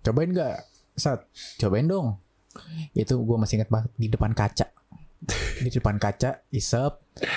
Cobain 0.00 0.30
nggak 0.30 0.56
saat 0.94 1.20
cobain 1.58 1.84
dong. 1.84 2.06
Itu 2.92 3.18
gue 3.18 3.36
masih 3.36 3.58
inget 3.58 3.68
banget 3.68 3.90
di 3.94 4.06
depan 4.06 4.30
kaca. 4.30 4.70
Di 5.56 5.68
depan 5.68 5.96
kaca 5.96 6.44
isep 6.48 6.92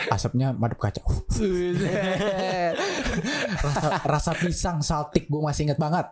asapnya 0.07 0.51
madep 0.51 0.77
kaca. 0.77 1.01
Rasa 3.57 3.87
rasa 4.03 4.31
pisang 4.33 4.81
saltik 4.81 5.25
gue 5.25 5.39
masih 5.39 5.65
inget 5.65 5.79
banget. 5.79 6.05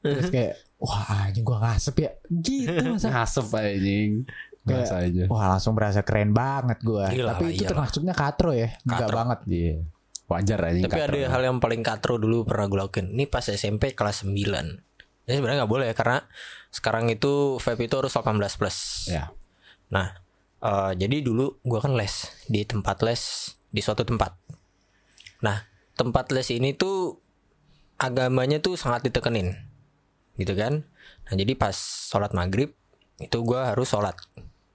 Terus 0.00 0.28
kayak 0.28 0.54
wah 0.76 1.02
anjing 1.22 1.42
gue 1.42 1.54
ngasep 1.54 1.94
ya. 1.96 2.10
Gitu 2.26 2.88
masa 2.90 3.08
ngasep 3.12 3.46
anjing 3.52 4.12
Kayak- 4.62 4.94
aja 5.10 5.24
wah 5.26 5.46
langsung 5.48 5.74
berasa 5.74 6.00
keren 6.00 6.30
banget 6.30 6.78
gue 6.80 7.02
Iyalah, 7.10 7.34
tapi 7.34 7.50
itu 7.50 7.62
iyalah. 7.62 7.70
termasuknya 7.74 8.14
katro 8.14 8.50
ya 8.50 8.70
enggak 8.80 9.00
Katro. 9.02 9.16
banget 9.16 9.38
iya 9.46 9.74
wajar 10.24 10.58
anjing 10.62 10.84
Tapi 10.86 10.98
ada 10.98 11.18
hal 11.28 11.42
yang 11.44 11.58
paling 11.58 11.82
katro 11.82 12.16
dulu 12.16 12.42
pernah 12.42 12.64
gue 12.64 12.78
lakuin. 12.78 13.06
Ini 13.10 13.26
pas 13.26 13.44
SMP 13.44 13.92
kelas 13.92 14.24
9 14.24 14.32
Ini 15.22 15.34
sebenarnya 15.34 15.58
nggak 15.60 15.68
boleh 15.70 15.90
karena 15.92 16.24
sekarang 16.68 17.06
itu 17.06 17.58
vape 17.58 17.82
itu 17.82 17.94
harus 17.94 18.10
18 18.10 18.32
plus. 18.56 18.76
ya 19.06 19.28
Nah, 19.88 20.08
eh, 20.58 20.92
jadi 20.94 21.20
dulu 21.20 21.60
gua 21.60 21.78
kan 21.78 21.92
les 21.92 22.10
di 22.46 22.64
tempat 22.64 23.02
les 23.02 23.20
di 23.68 23.78
suatu 23.78 24.02
tempat. 24.02 24.32
Nah, 25.40 25.68
tempat 25.92 26.30
les 26.30 26.48
ini 26.48 26.72
tuh 26.72 27.20
agamanya 27.96 28.56
tuh 28.56 28.74
sangat 28.74 29.04
ditekenin, 29.04 29.52
gitu 30.34 30.54
kan? 30.54 30.88
Nah, 31.22 31.34
jadi 31.34 31.52
pas 31.54 31.76
sholat 32.08 32.32
maghrib 32.32 32.72
itu 33.18 33.36
gua 33.42 33.70
harus 33.70 33.86
sholat, 33.86 34.16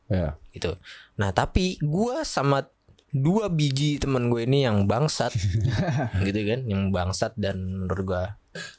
ya 0.08 0.40
gitu. 0.56 0.76
Nah, 1.20 1.32
tapi 1.36 1.80
gua 1.84 2.24
sama 2.24 2.68
dua 3.12 3.48
biji 3.48 3.98
temen 3.98 4.28
gue 4.28 4.44
ini 4.44 4.68
yang 4.68 4.84
bangsat, 4.86 5.32
gitu 6.28 6.40
kan? 6.44 6.60
Yang 6.68 6.82
bangsat 6.92 7.34
dan 7.40 7.88
menurut 7.88 8.04
gua 8.04 8.24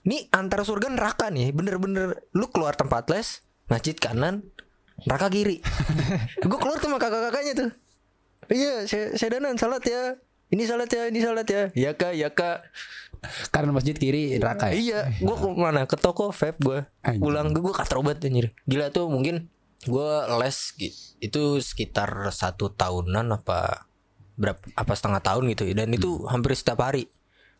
ini 0.04 0.26
antara 0.34 0.66
surga 0.66 0.90
neraka 0.90 1.30
nih, 1.30 1.54
bener-bener 1.54 2.26
lu 2.34 2.46
keluar 2.50 2.74
tempat 2.74 3.06
les, 3.12 3.42
masjid 3.70 3.94
kanan, 3.94 4.46
neraka 5.06 5.30
kiri. 5.30 5.62
gue 6.42 6.58
keluar 6.58 6.78
tuh 6.82 6.90
sama 6.90 6.98
kakak-kakaknya 6.98 7.52
tuh. 7.54 7.70
Iya, 8.48 8.88
saya, 8.88 9.12
saya 9.14 9.38
danan 9.38 9.60
salat 9.60 9.84
ya. 9.84 10.16
Ini 10.48 10.64
salat 10.64 10.88
ya, 10.88 11.02
ini 11.12 11.20
salat 11.20 11.48
ya. 11.48 11.62
Iya 11.76 11.90
kak, 11.92 12.12
iya 12.16 12.32
kak. 12.32 12.64
karena 13.50 13.74
masjid 13.74 13.98
kiri 13.98 14.38
neraka 14.38 14.70
ya 14.70 14.78
Iya, 14.78 15.00
gue 15.18 15.36
ke 15.36 15.46
mana? 15.58 15.90
Ke 15.90 15.98
toko 15.98 16.30
vape 16.30 16.58
gue. 16.62 16.78
Pulang 17.18 17.50
gue 17.50 17.74
katrobat 17.74 18.22
anjir. 18.22 18.54
Gila 18.64 18.94
tuh 18.94 19.10
mungkin 19.10 19.50
gue 19.86 20.10
les 20.42 20.56
itu 21.22 21.42
sekitar 21.62 22.10
satu 22.34 22.74
tahunan 22.74 23.38
apa 23.38 23.86
berapa 24.38 24.58
apa 24.74 24.92
setengah 24.94 25.22
tahun 25.22 25.50
gitu 25.54 25.70
dan 25.74 25.90
itu 25.90 26.26
hampir 26.26 26.54
setiap 26.54 26.82
hari. 26.82 27.06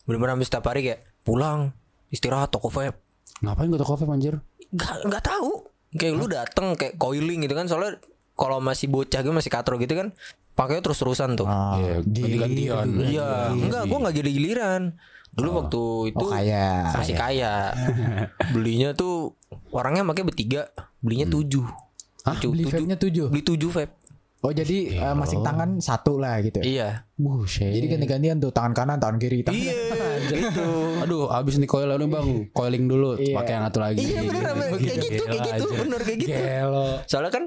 Bener-bener 0.07 0.35
hampir 0.35 0.49
setiap 0.49 0.67
hari 0.67 0.81
kayak 0.83 1.01
pulang 1.23 1.75
istirahat 2.09 2.49
toko 2.49 2.73
vape. 2.73 2.97
ngapain 3.39 3.71
gue 3.71 3.79
toko 3.79 3.95
vape 3.95 4.11
anjir 4.11 4.35
Gak 4.75 5.07
nggak 5.07 5.23
tahu. 5.23 5.69
Kayak 5.95 6.15
lu 6.17 6.27
dateng 6.27 6.67
kayak 6.75 6.99
coiling 6.99 7.45
gitu 7.47 7.55
kan 7.55 7.71
soalnya 7.71 8.03
kalau 8.35 8.59
masih 8.63 8.87
bocah 8.91 9.21
gitu 9.23 9.35
masih 9.35 9.51
katro 9.51 9.79
gitu 9.79 9.95
kan 9.95 10.15
pakainya 10.59 10.83
terus-terusan 10.83 11.39
tuh. 11.39 11.47
Ah, 11.47 11.79
Iya, 11.79 11.95
ganti-gantian. 12.03 12.87
Iya, 12.99 13.29
enggak, 13.55 13.83
gua 13.87 13.99
nggak 14.03 14.17
jadi 14.19 14.31
giliran. 14.35 14.83
Dulu 15.31 15.49
waktu 15.55 15.83
itu 16.11 16.25
oh 16.27 16.31
kayak 16.35 16.99
masih 16.99 17.15
kaya. 17.15 17.55
Belinya 18.55 18.91
tuh 18.91 19.39
orangnya 19.71 20.03
makanya 20.03 20.35
bertiga, 20.35 20.63
belinya 20.99 21.31
tujuh. 21.31 21.63
Tujuh, 22.21 22.51
beli 22.51 22.65
vape-nya 22.65 22.97
tujuh 22.97 23.27
beli 23.29 23.43
tujuh 23.43 23.71
vape. 23.71 23.95
oh 24.39 24.51
jadi 24.51 24.77
eh, 25.03 25.15
masing 25.15 25.43
tangan 25.43 25.79
satu 25.79 26.15
lah 26.15 26.39
gitu 26.39 26.61
ya? 26.61 26.65
Iya. 26.65 26.89
buset 27.15 27.75
Jadi 27.75 27.87
ganti-gantian 27.89 28.37
tuh 28.39 28.51
tangan 28.51 28.71
kanan, 28.71 28.97
tangan 28.99 29.19
kiri, 29.19 29.43
tangan 29.43 29.59
Iya, 29.59 29.75
gitu. 30.31 30.67
aduh 31.03 31.27
abis 31.29 31.59
nih 31.59 31.67
coil 31.67 31.91
nih 31.91 32.07
bang 32.07 32.29
coiling 32.53 32.85
dulu 32.87 33.17
Iya. 33.17 33.35
pakai 33.35 33.53
yang 33.53 33.65
satu 33.67 33.79
lagi 33.81 34.03
Iya 34.05 34.21
bener 34.23 34.55
kayak 34.79 34.97
gitu, 35.01 35.23
kayak 35.25 35.43
gitu, 35.43 35.67
bener 35.75 36.01
kayak 36.01 36.19
gitu. 36.23 36.31
Gelo. 36.33 36.87
Soalnya 37.05 37.33
kan 37.33 37.45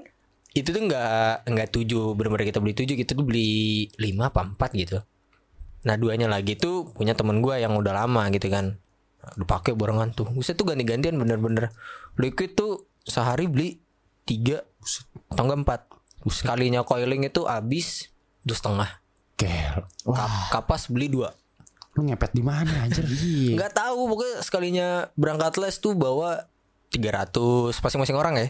itu 0.52 0.68
tuh 0.68 0.84
nggak 0.84 1.48
nggak 1.48 1.68
tujuh, 1.70 2.06
bener-bener 2.12 2.44
kita 2.46 2.60
beli 2.60 2.76
tujuh, 2.76 2.96
kita 2.98 3.12
tuh 3.14 3.24
beli 3.24 3.50
lima 3.96 4.28
apa 4.28 4.44
empat 4.46 4.72
gitu. 4.76 5.00
Nah 5.82 5.96
duanya 5.96 6.28
lagi 6.28 6.54
tuh 6.54 6.92
punya 6.92 7.16
temen 7.16 7.40
gua 7.40 7.56
yang 7.56 7.72
udah 7.74 7.96
lama 7.96 8.28
gitu 8.30 8.52
kan. 8.52 8.76
Udah 9.40 9.48
pakai 9.48 9.74
barengan 9.74 10.12
tuh. 10.12 10.28
Buset 10.28 10.54
tuh 10.54 10.68
ganti-gantian 10.68 11.16
bener-bener. 11.16 11.72
Liquid 12.20 12.52
tuh 12.52 12.92
sehari 13.02 13.48
beli 13.48 13.80
tiga 14.24 14.64
atau 15.28 15.44
enggak 15.44 15.60
empat. 15.60 15.82
Sekalinya 16.24 16.82
coiling 16.82 17.24
itu 17.24 17.44
habis 17.44 18.10
dua 18.42 18.56
setengah. 18.56 18.90
Kap- 20.06 20.50
kapas 20.52 20.88
beli 20.88 21.08
dua. 21.08 21.34
lu 21.92 22.08
ngepet 22.08 22.32
di 22.32 22.40
mana 22.40 22.72
anjir 22.82 23.04
Iya. 23.12 23.58
Nggak 23.58 23.74
tahu 23.76 24.08
pokoknya 24.08 24.36
sekalinya 24.40 24.88
berangkat 25.14 25.60
les 25.60 25.76
tuh 25.76 25.92
bawa 25.92 26.48
300 26.90 27.36
masing-masing 27.74 28.16
orang 28.16 28.34
ya. 28.36 28.48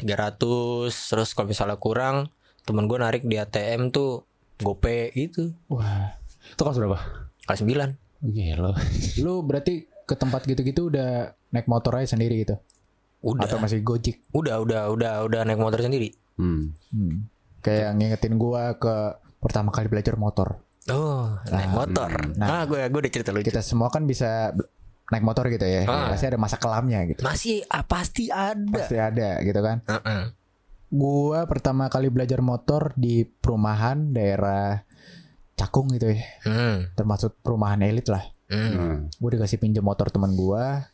ya. 0.00 0.26
300 0.30 0.40
terus 0.88 1.28
kalau 1.32 1.44
misalnya 1.46 1.76
kurang 1.76 2.32
temen 2.62 2.86
gue 2.86 2.96
narik 2.96 3.22
di 3.22 3.36
ATM 3.36 3.88
tuh 3.88 4.24
gope 4.56 5.12
gitu 5.12 5.52
Wah, 5.68 6.16
itu 6.46 6.56
kelas 6.56 6.76
berapa 6.76 6.98
kelas 7.42 7.60
9 7.60 8.32
Gelo. 8.32 8.72
lu 9.18 9.40
berarti 9.40 9.84
ke 10.04 10.14
tempat 10.14 10.44
gitu-gitu 10.44 10.88
udah 10.88 11.32
naik 11.50 11.64
motor 11.66 11.96
aja 11.96 12.12
sendiri 12.12 12.36
gitu? 12.38 12.56
Udah 13.20 13.44
Atau 13.44 13.60
masih 13.60 13.84
gojek? 13.84 14.24
udah 14.32 14.60
udah 14.64 14.88
udah 14.90 15.12
udah 15.28 15.40
naik 15.44 15.60
motor 15.60 15.80
sendiri 15.80 16.12
Hmm. 16.40 16.72
Hmm. 16.88 17.28
Kayak 17.60 17.92
ngingetin 18.00 18.40
gua 18.40 18.72
ke 18.80 19.20
pertama 19.44 19.68
kali 19.68 19.92
belajar 19.92 20.16
motor. 20.16 20.64
oh 20.88 21.36
naik 21.52 21.76
motor 21.76 22.08
nah 22.40 22.64
gue 22.64 22.80
gue 22.88 23.00
udah 23.04 23.12
cerita 23.12 23.30
lucu 23.36 23.52
Kita 23.52 23.60
semua 23.60 23.92
kan 23.92 24.08
bisa 24.08 24.48
naik 25.12 25.20
motor 25.20 25.44
gitu 25.52 25.68
ya. 25.68 25.84
Ah. 25.84 26.08
Pasti 26.08 26.32
ada 26.32 26.40
masa 26.40 26.56
kelamnya 26.56 27.04
gitu. 27.04 27.20
masih 27.20 27.60
ah, 27.68 27.84
pasti 27.84 28.32
ada 28.32 28.64
Pasti 28.72 28.96
ada 28.96 29.42
gitu 29.44 29.60
kan. 29.60 29.84
Heeh. 29.84 30.22
Gua 30.90 31.44
pertama 31.44 31.86
kali 31.92 32.08
belajar 32.08 32.40
motor 32.40 32.96
di 32.96 33.22
perumahan 33.28 34.10
daerah 34.10 34.80
Cakung 35.54 35.92
gitu 35.92 36.08
ya. 36.08 36.24
hmm. 36.48 36.96
Termasuk 36.96 37.36
perumahan 37.44 37.84
elit 37.84 38.08
lah. 38.08 38.24
Hmm. 38.48 38.72
Hmm. 38.72 38.96
Gue 39.12 39.36
dikasih 39.36 39.60
pinjam 39.60 39.84
motor 39.84 40.08
teman 40.08 40.32
gua. 40.32 40.88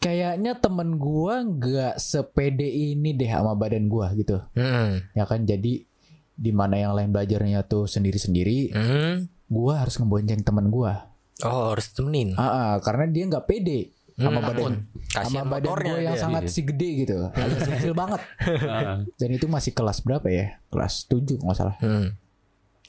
Kayaknya 0.00 0.56
temen 0.56 0.96
gua 0.96 1.40
nggak 1.40 1.94
sepede 1.96 2.64
ini 2.64 3.12
deh 3.12 3.28
sama 3.28 3.52
badan 3.52 3.84
gua 3.84 4.08
gitu. 4.12 4.40
Hmm. 4.52 5.04
Ya 5.12 5.24
kan 5.24 5.44
jadi 5.44 5.84
di 6.32 6.50
mana 6.50 6.74
yang 6.74 6.92
lain 6.92 7.10
belajarnya 7.10 7.60
tuh 7.62 7.84
sendiri-sendiri, 7.84 8.72
Hmm. 8.72 9.28
gua 9.46 9.78
harus 9.78 9.94
ngebonceng 9.94 10.40
temen 10.40 10.68
gua. 10.68 11.04
oh 11.40 11.72
harus 11.72 11.88
temenin 11.90 12.32
Ah, 12.34 12.44
ah, 12.44 12.74
karena 12.78 13.08
dia 13.08 13.24
nggak 13.24 13.44
pede 13.44 13.96
sama 14.14 14.40
Hmm, 14.40 14.48
badan 14.50 14.72
sama 15.10 15.40
badan 15.46 15.72
gue 15.72 16.00
yang 16.02 16.12
dia. 16.12 16.20
sangat 16.20 16.42
si 16.48 16.60
gede 16.60 16.88
gitu, 16.98 17.16
alias 17.30 17.64
kecil 17.66 17.92
banget. 17.94 18.20
Dan 19.16 19.28
itu 19.30 19.46
masih 19.46 19.72
kelas 19.72 20.00
berapa 20.00 20.28
ya? 20.28 20.60
Kelas 20.66 21.04
7 21.06 21.40
nggak 21.40 21.56
salah. 21.56 21.76
hmm. 21.78 22.12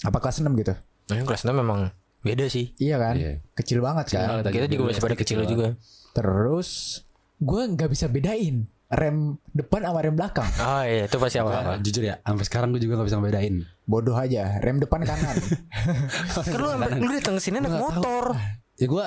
Apa 0.04 0.19
kelas 0.19 0.39
6 0.39 0.52
gitu? 0.54 0.76
Nah, 1.08 1.24
kelas 1.24 1.41
6 1.41 1.56
memang 1.56 1.95
beda 2.21 2.45
sih 2.45 2.76
Iya 2.76 3.00
kan? 3.00 3.15
Iya. 3.15 3.39
Kecil 3.54 3.80
banget 3.80 4.06
kan. 4.06 4.12
Kecil 4.12 4.28
banget. 4.38 4.52
kita 4.52 4.65
juga 4.67 4.84
masih 4.86 5.02
pada 5.02 5.15
kecil 5.17 5.39
juga 5.45 5.67
Terus 6.12 7.02
gue 7.41 7.62
nggak 7.74 7.89
bisa 7.89 8.06
bedain 8.06 8.69
rem 8.91 9.39
depan 9.56 9.88
sama 9.88 10.00
rem 10.04 10.15
belakang. 10.19 10.52
Oh 10.60 10.84
iya 10.84 11.08
itu 11.08 11.15
pasti 11.15 11.39
apa? 11.39 11.50
Wah, 11.63 11.80
jujur 11.80 12.04
ya, 12.04 12.19
sampai 12.28 12.43
sekarang 12.43 12.76
gue 12.76 12.82
juga 12.84 13.00
gak 13.00 13.08
bisa 13.08 13.17
ngebedain. 13.24 13.56
Bodoh 13.88 14.15
aja, 14.19 14.60
rem 14.60 14.84
depan 14.84 15.08
kanan. 15.08 15.39
Kan 16.36 16.60
lu 16.60 16.69
lu 17.00 17.12
datang 17.15 17.39
ke 17.39 17.41
sini 17.41 17.63
naik 17.63 17.80
motor. 17.80 18.36
Ya 18.76 18.86
gue 18.91 19.06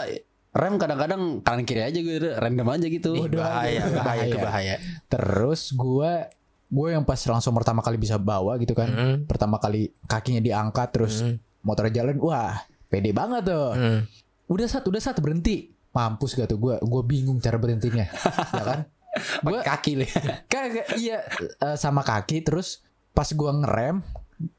rem 0.57 0.75
kadang-kadang 0.81 1.45
kanan 1.45 1.69
kiri 1.69 1.85
aja 1.85 1.99
gue 2.01 2.17
random 2.17 2.69
aja 2.73 2.87
gitu. 2.89 3.13
Ih, 3.13 3.29
bahaya, 3.29 3.85
bahaya 4.01 4.25
itu 4.25 4.39
bahaya. 4.41 4.75
Terus 5.13 5.77
gua 5.77 6.33
gue 6.73 6.89
yang 6.91 7.05
pas 7.05 7.21
langsung 7.29 7.53
pertama 7.53 7.85
kali 7.85 8.01
bisa 8.01 8.17
bawa 8.17 8.57
gitu 8.57 8.73
kan. 8.73 8.89
Hmm. 8.89 9.17
Pertama 9.29 9.61
kali 9.61 9.93
kakinya 10.09 10.41
diangkat 10.41 10.89
terus 10.97 11.21
motor 11.61 11.93
jalan, 11.93 12.17
wah, 12.25 12.57
pede 12.89 13.13
banget 13.13 13.53
tuh. 13.53 13.69
Hmm. 13.77 14.01
Udah 14.49 14.65
satu, 14.65 14.89
udah 14.89 15.03
satu 15.05 15.21
berhenti. 15.21 15.74
Mampus 15.95 16.35
gak 16.35 16.47
tuh 16.47 16.59
gue, 16.59 16.75
gue 16.77 17.03
bingung 17.05 17.39
cara 17.39 17.55
berhentinya, 17.55 18.05
ya 18.51 18.63
kan? 18.63 18.81
Gue 19.41 19.63
kaki 19.63 19.95
nih. 19.97 20.11
kagak 20.53 20.87
iya 20.95 21.23
eh, 21.57 21.77
sama 21.77 22.03
kaki 22.03 22.43
terus 22.43 22.83
pas 23.09 23.31
gua 23.31 23.55
ngerem 23.55 24.03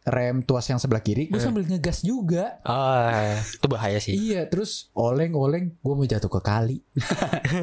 rem 0.01 0.39
tuas 0.39 0.63
yang 0.63 0.79
sebelah 0.79 1.03
kiri 1.03 1.27
gue 1.27 1.35
sambil 1.37 1.67
ngegas 1.67 1.99
juga 2.01 2.55
Ah, 2.63 3.35
itu 3.35 3.67
bahaya 3.67 3.99
sih. 3.99 4.15
iya 4.15 4.47
terus 4.47 4.87
oleng-oleng 4.93 5.75
gue 5.75 5.93
mau 5.93 6.07
jatuh 6.07 6.31
ke 6.31 6.39
kali 6.39 6.79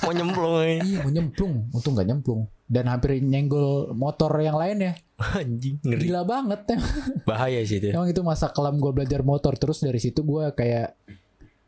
Mau 0.00 0.14
nyemplung. 0.14 0.62
eh. 0.62 0.78
iya 0.80 1.02
mau 1.02 1.10
nyemplung 1.10 1.66
untung 1.68 1.92
gak 1.92 2.06
nyemplung 2.06 2.46
dan 2.64 2.86
hampir 2.86 3.18
nyenggol 3.18 3.90
motor 3.92 4.30
yang 4.38 4.54
lain 4.54 4.78
ya 4.80 4.92
Anjing, 5.18 5.82
ngeri. 5.82 6.06
gila 6.06 6.22
banget 6.22 6.62
ya 6.68 6.78
Bahaya 7.24 7.58
sih 7.62 7.76
itu. 7.76 7.90
emang 7.90 8.06
itu 8.06 8.22
masa 8.22 8.46
kelam 8.48 8.78
gue 8.78 8.92
belajar 8.92 9.20
motor 9.20 9.54
terus 9.56 9.82
dari 9.82 9.98
situ 9.98 10.22
gue 10.22 10.46
kayak 10.52 10.94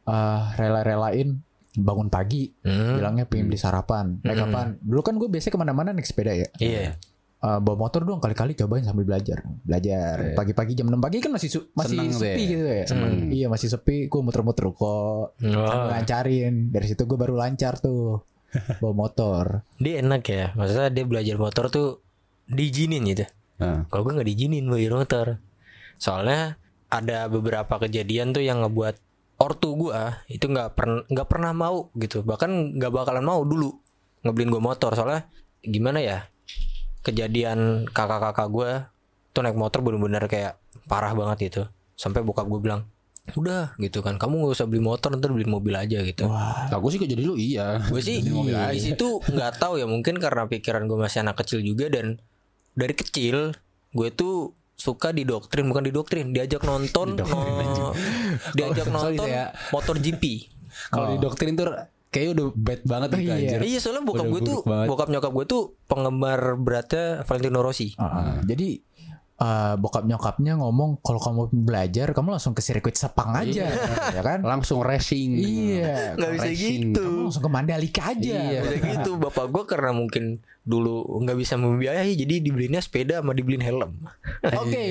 eh 0.04 0.42
rela-relain 0.54 1.40
bangun 1.74 2.06
pagi 2.06 2.54
Hmm. 2.60 2.96
bilangnya 2.96 3.24
pengen 3.24 3.48
beli 3.48 3.56
sarapan. 3.56 4.20
Naik 4.20 4.38
kapan? 4.38 4.66
Dulu 4.78 5.00
kan 5.00 5.14
gue 5.14 5.26
biasanya 5.26 5.52
ke 5.52 5.60
mana-mana 5.60 5.90
naik 5.90 6.04
sepeda 6.04 6.30
ya. 6.30 6.46
Iya. 6.56 6.94
Eh, 7.40 7.58
bawa 7.60 7.76
motor 7.78 8.02
dong 8.02 8.18
kali-kali 8.18 8.54
cobain 8.54 8.80
sambil 8.80 9.04
belajar. 9.04 9.42
Belajar. 9.60 10.32
Pagi-pagi 10.32 10.72
jam 10.74 10.86
6 10.86 10.96
pagi 10.98 11.18
kan 11.18 11.28
masih 11.30 11.50
su- 11.50 11.68
masih 11.72 11.98
Seneng 11.98 12.14
sepi 12.14 12.40
ya. 12.40 12.48
gitu 12.48 12.64
ya. 12.64 12.84
Iya 13.28 13.46
masih 13.48 13.68
sepi 13.68 14.06
gue 14.06 14.20
muter-muter 14.20 14.64
kok 14.66 15.34
sambil 15.36 15.66
ngancarin. 15.90 16.54
Dari 16.70 16.86
situ 16.86 17.02
gue 17.02 17.18
baru 17.18 17.34
lancar 17.34 17.76
tuh 17.76 18.22
bawa 18.80 18.94
motor. 18.94 19.44
Dia 19.76 19.98
enak 19.98 20.22
ya. 20.24 20.54
Maksudnya 20.54 20.88
dia 20.88 21.04
belajar 21.04 21.36
motor 21.36 21.68
tuh 21.68 22.00
diizinin 22.46 23.02
gitu. 23.04 23.26
Nah, 23.56 23.84
Kalau 23.84 24.02
gue 24.02 24.14
nggak 24.14 24.24
diizinin 24.26 24.64
belajar 24.64 24.92
motor. 24.94 25.26
Soalnya 25.96 26.56
ada 26.86 27.26
beberapa 27.26 27.76
kejadian 27.78 28.30
tuh 28.30 28.40
yang 28.40 28.62
ngebuat 28.62 28.94
ortu 29.44 29.76
gua 29.76 30.24
itu 30.32 30.48
nggak 30.48 30.72
pernah 30.72 31.04
nggak 31.06 31.28
pernah 31.28 31.52
mau 31.52 31.92
gitu. 32.00 32.24
Bahkan 32.24 32.80
nggak 32.80 32.92
bakalan 32.92 33.24
mau 33.24 33.44
dulu 33.44 33.70
ngebeliin 34.24 34.50
gue 34.50 34.62
motor. 34.64 34.96
Soalnya 34.96 35.28
gimana 35.60 36.00
ya? 36.00 36.18
Kejadian 37.04 37.84
kakak-kakak 37.92 38.48
gua 38.48 38.70
tuh 39.36 39.42
naik 39.44 39.58
motor 39.58 39.84
bener-bener 39.84 40.24
kayak 40.30 40.56
parah 40.88 41.12
banget 41.12 41.52
gitu. 41.52 41.62
Sampai 41.94 42.22
bokap 42.22 42.46
gue 42.50 42.58
bilang, 42.58 42.86
udah 43.34 43.74
gitu 43.78 44.02
kan, 44.02 44.18
kamu 44.18 44.46
nggak 44.46 44.54
usah 44.54 44.66
beli 44.66 44.82
motor, 44.82 45.14
ntar 45.14 45.30
beli 45.30 45.46
mobil 45.46 45.74
aja 45.74 46.02
gitu. 46.02 46.26
aku 46.70 46.86
sih 46.90 46.98
kok 47.02 47.10
jadi 47.10 47.22
lu 47.22 47.34
iya. 47.38 47.82
gue 47.82 48.00
sih 48.02 48.22
di 48.22 48.80
situ 48.80 49.22
nggak 49.22 49.62
tahu 49.62 49.78
ya 49.78 49.86
mungkin 49.86 50.18
karena 50.18 50.46
pikiran 50.50 50.86
gue 50.90 50.98
masih 50.98 51.22
anak 51.26 51.38
kecil 51.42 51.62
juga 51.62 51.90
dan 51.90 52.18
dari 52.74 52.94
kecil 52.94 53.54
gue 53.94 54.08
tuh 54.10 54.52
suka 54.74 55.10
didoktrin 55.10 55.64
bukan 55.64 55.84
didoktrin 55.84 56.30
diajak 56.30 56.60
nonton 56.60 57.14
no- 57.16 57.94
diajak 58.52 58.86
Oh, 58.90 58.94
nonton 58.94 59.24
saya- 59.24 59.54
motor 59.70 59.96
GP 59.96 60.50
Kalau 60.86 61.06
di 61.08 61.18
doktrin 61.18 61.54
tuh 61.54 61.70
kayaknya 62.08 62.30
udah 62.32 62.46
bad 62.52 62.80
banget 62.84 63.08
gitu 63.12 63.22
iya. 63.24 63.34
anjir. 63.36 63.60
iya 63.64 63.78
soalnya 63.78 64.02
bokap 64.02 64.26
gue 64.28 64.40
tuh 64.44 64.58
banget. 64.62 64.86
bokap 64.86 65.08
nyokap 65.08 65.32
gue 65.32 65.44
tuh 65.44 65.62
penggemar 65.84 66.40
beratnya 66.56 67.04
Valentino 67.22 67.58
Rossi 67.58 67.94
Ah, 67.96 68.38
jadi 68.40 68.78
eh, 69.36 69.74
bokap 69.74 70.02
nyokapnya 70.02 70.54
ngomong 70.54 70.98
kalau 70.98 71.18
kamu 71.18 71.40
belajar 71.52 72.10
kamu 72.10 72.32
langsung 72.32 72.52
ke 72.52 72.60
sirkuit 72.60 72.94
Sepang 72.94 73.32
aja 73.32 73.66
ya 74.10 74.22
kan 74.22 74.40
Langsung 74.40 74.80
racing. 74.80 75.34
iya 75.36 76.14
nggak 76.14 76.30
bisa 76.32 76.48
Racing. 76.48 76.78
gitu 76.90 77.02
kamu 77.04 77.24
langsung 77.26 77.42
ke 77.42 77.50
Mandalika 77.50 78.02
aja 78.10 78.38
Iya. 78.44 78.60
Udah 78.62 78.78
gitu 78.80 79.10
bapak 79.16 79.46
gue 79.48 79.62
karena 79.64 79.90
mungkin 79.90 80.24
dulu 80.62 81.20
nggak 81.20 81.36
bisa 81.36 81.54
membiayai 81.54 82.14
jadi 82.14 82.40
dibeliinnya 82.40 82.80
sepeda 82.80 83.20
sama 83.20 83.30
dibeliin 83.30 83.60
helm 83.60 84.00
oke 84.40 84.86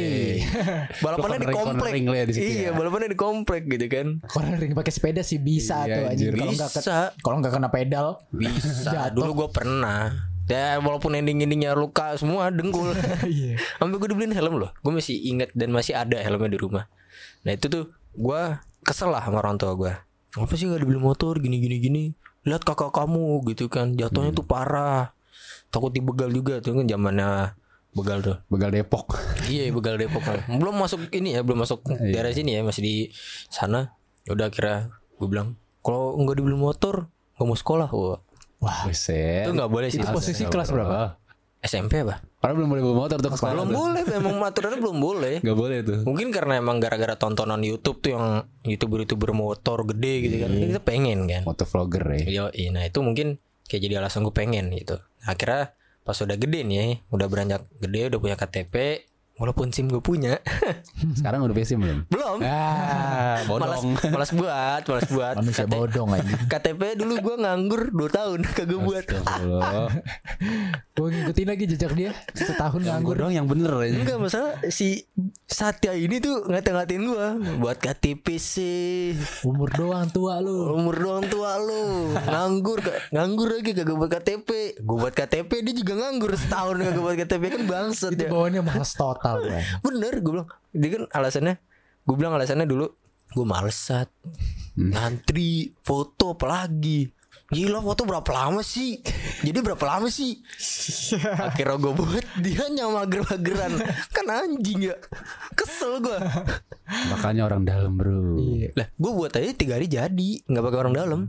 balapannya 0.99 1.39
di 1.39 1.47
komplek 1.49 1.81
cornering 1.89 2.05
lo 2.05 2.13
ya 2.13 2.25
di 2.25 2.33
situ 2.33 2.45
iya 2.45 2.61
ya. 2.63 2.71
balapannya 2.71 3.09
di 3.09 3.17
komplek 3.17 3.65
gitu 3.65 3.85
kan 3.87 4.07
cornering 4.23 4.71
pakai 4.71 4.91
sepeda 4.91 5.21
sih 5.21 5.37
bisa 5.37 5.81
Iya, 5.83 5.95
tuh 5.95 6.03
anjir. 6.11 6.31
kalau 6.35 6.53
nggak 6.53 6.71
Bisa. 6.71 6.97
kalau 7.17 7.35
nggak 7.41 7.53
kena 7.53 7.69
pedal 7.69 8.07
Bisa. 8.29 8.85
Jatuh. 8.85 9.17
Dulu 9.17 9.31
gue 9.35 9.49
pernah. 9.49 10.32
Ya 10.51 10.75
walaupun 10.83 11.15
ending-endingnya 11.15 11.71
luka 11.77 12.15
semua 12.19 12.51
dengkul. 12.51 12.91
Iya. 13.23 13.55
Sampai 13.79 13.95
gue 13.99 14.09
dibeliin 14.11 14.35
helm 14.35 14.59
loh. 14.59 14.71
Gue 14.83 14.91
masih 14.91 15.15
inget 15.15 15.55
dan 15.55 15.71
masih 15.71 15.95
ada 15.95 16.19
helmnya 16.19 16.51
di 16.51 16.59
rumah. 16.59 16.91
Nah 17.47 17.51
itu 17.55 17.71
tuh 17.71 17.95
gue 18.13 18.41
kesel 18.83 19.09
lah 19.11 19.23
sama 19.23 19.39
orang 19.39 19.55
tua 19.55 19.73
gue. 19.79 19.93
Kenapa 20.33 20.53
sih 20.57 20.67
gak 20.67 20.81
dibeli 20.81 20.99
motor 20.99 21.39
gini 21.39 21.61
gini 21.61 21.77
gini? 21.79 22.03
Lihat 22.43 22.67
kakak 22.67 22.91
kamu 22.91 23.39
gitu 23.53 23.71
kan 23.71 23.95
jatuhnya 23.95 24.35
tuh 24.35 24.43
parah. 24.43 25.15
Takut 25.71 25.95
dibegal 25.95 26.29
juga 26.29 26.59
tuh 26.59 26.75
kan 26.75 26.85
zamannya 26.85 27.55
begal 27.95 28.19
tuh. 28.19 28.37
Begal 28.51 28.69
Depok. 28.73 29.15
Iya 29.47 29.71
begal 29.75 29.99
Depok 29.99 30.23
Belum 30.59 30.75
masuk 30.79 31.11
ini 31.11 31.35
ya 31.35 31.43
Belum 31.43 31.67
masuk 31.67 31.83
daerah 31.83 32.31
sini 32.31 32.55
ya 32.55 32.63
Masih 32.63 32.81
di 32.83 32.95
sana 33.51 33.91
Udah 34.31 34.47
kira 34.47 34.87
Gue 35.19 35.27
bilang 35.27 35.59
Kalau 35.83 36.15
nggak 36.15 36.39
dibeli 36.39 36.55
motor 36.55 37.11
Gak 37.35 37.43
mau 37.43 37.57
sekolah 37.59 37.91
Wah 37.91 38.19
wah 38.63 38.87
Buset. 38.87 39.43
Itu 39.43 39.51
nggak 39.51 39.71
boleh 39.71 39.87
sih 39.91 39.99
itu 39.99 40.07
posisi 40.07 40.47
kelas 40.47 40.71
berapa 40.71 41.19
SMP 41.63 42.03
apa? 42.03 42.19
Karena 42.43 42.53
belum 42.59 42.69
boleh 42.75 42.83
bawa 42.83 42.95
motor 43.07 43.17
tuh 43.23 43.31
sekolah. 43.39 43.55
Belum 43.55 43.67
tuh. 43.71 43.79
boleh, 43.79 44.01
memang 44.19 44.35
aturannya 44.43 44.79
belum 44.83 44.97
boleh. 44.99 45.35
Nggak 45.39 45.57
boleh 45.57 45.77
tuh. 45.79 45.99
Mungkin 46.03 46.27
karena 46.35 46.59
emang 46.59 46.83
gara-gara 46.83 47.15
tontonan 47.15 47.63
YouTube 47.63 48.03
tuh 48.03 48.19
yang 48.19 48.25
youtuber-youtuber 48.67 49.31
motor 49.31 49.87
gede 49.87 50.13
gitu 50.27 50.35
kan. 50.43 50.51
Kita 50.51 50.81
pengen 50.83 51.23
kan. 51.31 51.47
Motovlogger 51.47 52.03
ya. 52.19 52.23
Yo, 52.27 52.45
nah 52.75 52.83
itu 52.83 52.99
mungkin 52.99 53.39
kayak 53.71 53.79
jadi 53.79 54.03
alasan 54.03 54.27
gue 54.27 54.35
pengen 54.35 54.75
gitu. 54.75 54.99
Akhirnya 55.23 55.71
pas 56.03 56.19
udah 56.19 56.35
gede 56.35 56.67
nih, 56.67 56.99
udah 57.07 57.27
beranjak 57.31 57.63
gede, 57.79 58.11
udah 58.11 58.19
punya 58.19 58.35
KTP, 58.35 59.07
walaupun 59.33 59.69
SIM 59.69 59.87
gue 59.87 59.99
punya, 59.99 60.37
Sekarang 61.17 61.43
udah 61.43 61.53
PC 61.53 61.73
belum? 61.75 62.05
belum. 62.05 62.37
Ah, 62.41 63.41
Malas, 63.43 63.81
bodong. 63.81 63.85
malas 64.07 64.31
buat, 64.31 64.81
malas 64.83 65.07
buat. 65.09 65.35
manusia 65.37 65.65
KT 65.65 65.73
bodong 65.73 66.09
anjing 66.11 66.39
KTP 66.45 66.81
dulu 66.95 67.13
gue 67.19 67.35
nganggur 67.39 67.81
2 67.89 68.07
tahun 68.09 68.39
kagak 68.47 68.79
buat. 68.79 69.05
Astagfirullah. 69.09 69.89
gue 70.93 71.07
ngikutin 71.09 71.47
lagi 71.49 71.63
jejak 71.65 71.93
dia 71.93 72.11
setahun 72.31 72.79
nganggur 72.79 72.93
Nganggur 72.93 73.15
dong 73.19 73.33
yang 73.33 73.47
bener 73.49 73.73
aja. 73.73 73.97
Enggak 73.97 74.19
masalah 74.21 74.53
si 74.69 75.09
Satya 75.43 75.93
ini 75.93 76.17
tuh 76.17 76.45
ngata-ngatain 76.45 77.01
gua 77.01 77.33
buat 77.57 77.77
KTP 77.77 78.25
sih 78.37 79.17
umur 79.41 79.69
doang 79.69 80.09
tua 80.09 80.37
lu 80.39 80.73
umur 80.73 80.93
doang 80.93 81.25
tua 81.25 81.57
lu 81.57 82.13
nganggur 82.15 82.79
nganggur 83.09 83.49
lagi 83.51 83.73
kagak 83.73 83.93
buat 83.93 84.11
KTP 84.11 84.49
gue 84.79 84.97
buat 84.97 85.13
KTP 85.13 85.51
dia 85.61 85.73
juga 85.73 85.93
nganggur 85.97 86.33
setahun 86.33 86.77
kagak 86.79 87.01
buat 87.01 87.15
KTP 87.17 87.43
kan 87.49 87.61
bangsat 87.65 88.11
itu 88.13 88.23
ya 88.25 88.29
bawaannya 88.29 88.61
males 88.61 88.91
total 89.23 89.39
gue 89.47 89.59
bener 89.87 90.13
gue 90.19 90.31
bilang. 90.35 90.49
Dia 90.75 90.89
kan 90.91 91.03
alasannya 91.15 91.55
gue 92.03 92.15
bilang 92.19 92.35
alasannya 92.35 92.67
dulu 92.67 92.85
gue 93.31 93.45
males 93.47 93.79
sat. 93.79 94.11
Ngantri 94.75 95.71
foto 95.79 96.35
apalagi. 96.35 97.07
Gila 97.53 97.85
foto 97.85 98.05
berapa 98.05 98.29
lama 98.33 98.65
sih? 98.65 98.97
Jadi 99.45 99.57
berapa 99.61 99.81
lama 99.85 100.09
sih? 100.09 100.41
Akhirnya 101.47 101.77
gue 101.77 101.93
buat 101.93 102.25
Dia 102.41 102.65
nyama 102.69 103.05
mager-mageran 103.05 103.77
Kan 104.09 104.25
anjing 104.29 104.89
ya. 104.89 104.97
Kesel 105.53 106.01
gue 106.01 106.17
Makanya 107.13 107.45
orang 107.45 107.63
dalam 107.65 107.93
bro. 107.97 108.37
Lah 108.73 108.87
gue 108.89 109.11
buat 109.13 109.33
aja 109.33 109.53
tiga 109.53 109.77
hari 109.77 109.85
jadi 109.89 110.29
nggak 110.45 110.63
pakai 110.65 110.79
orang 110.81 110.95
dalam. 110.97 111.21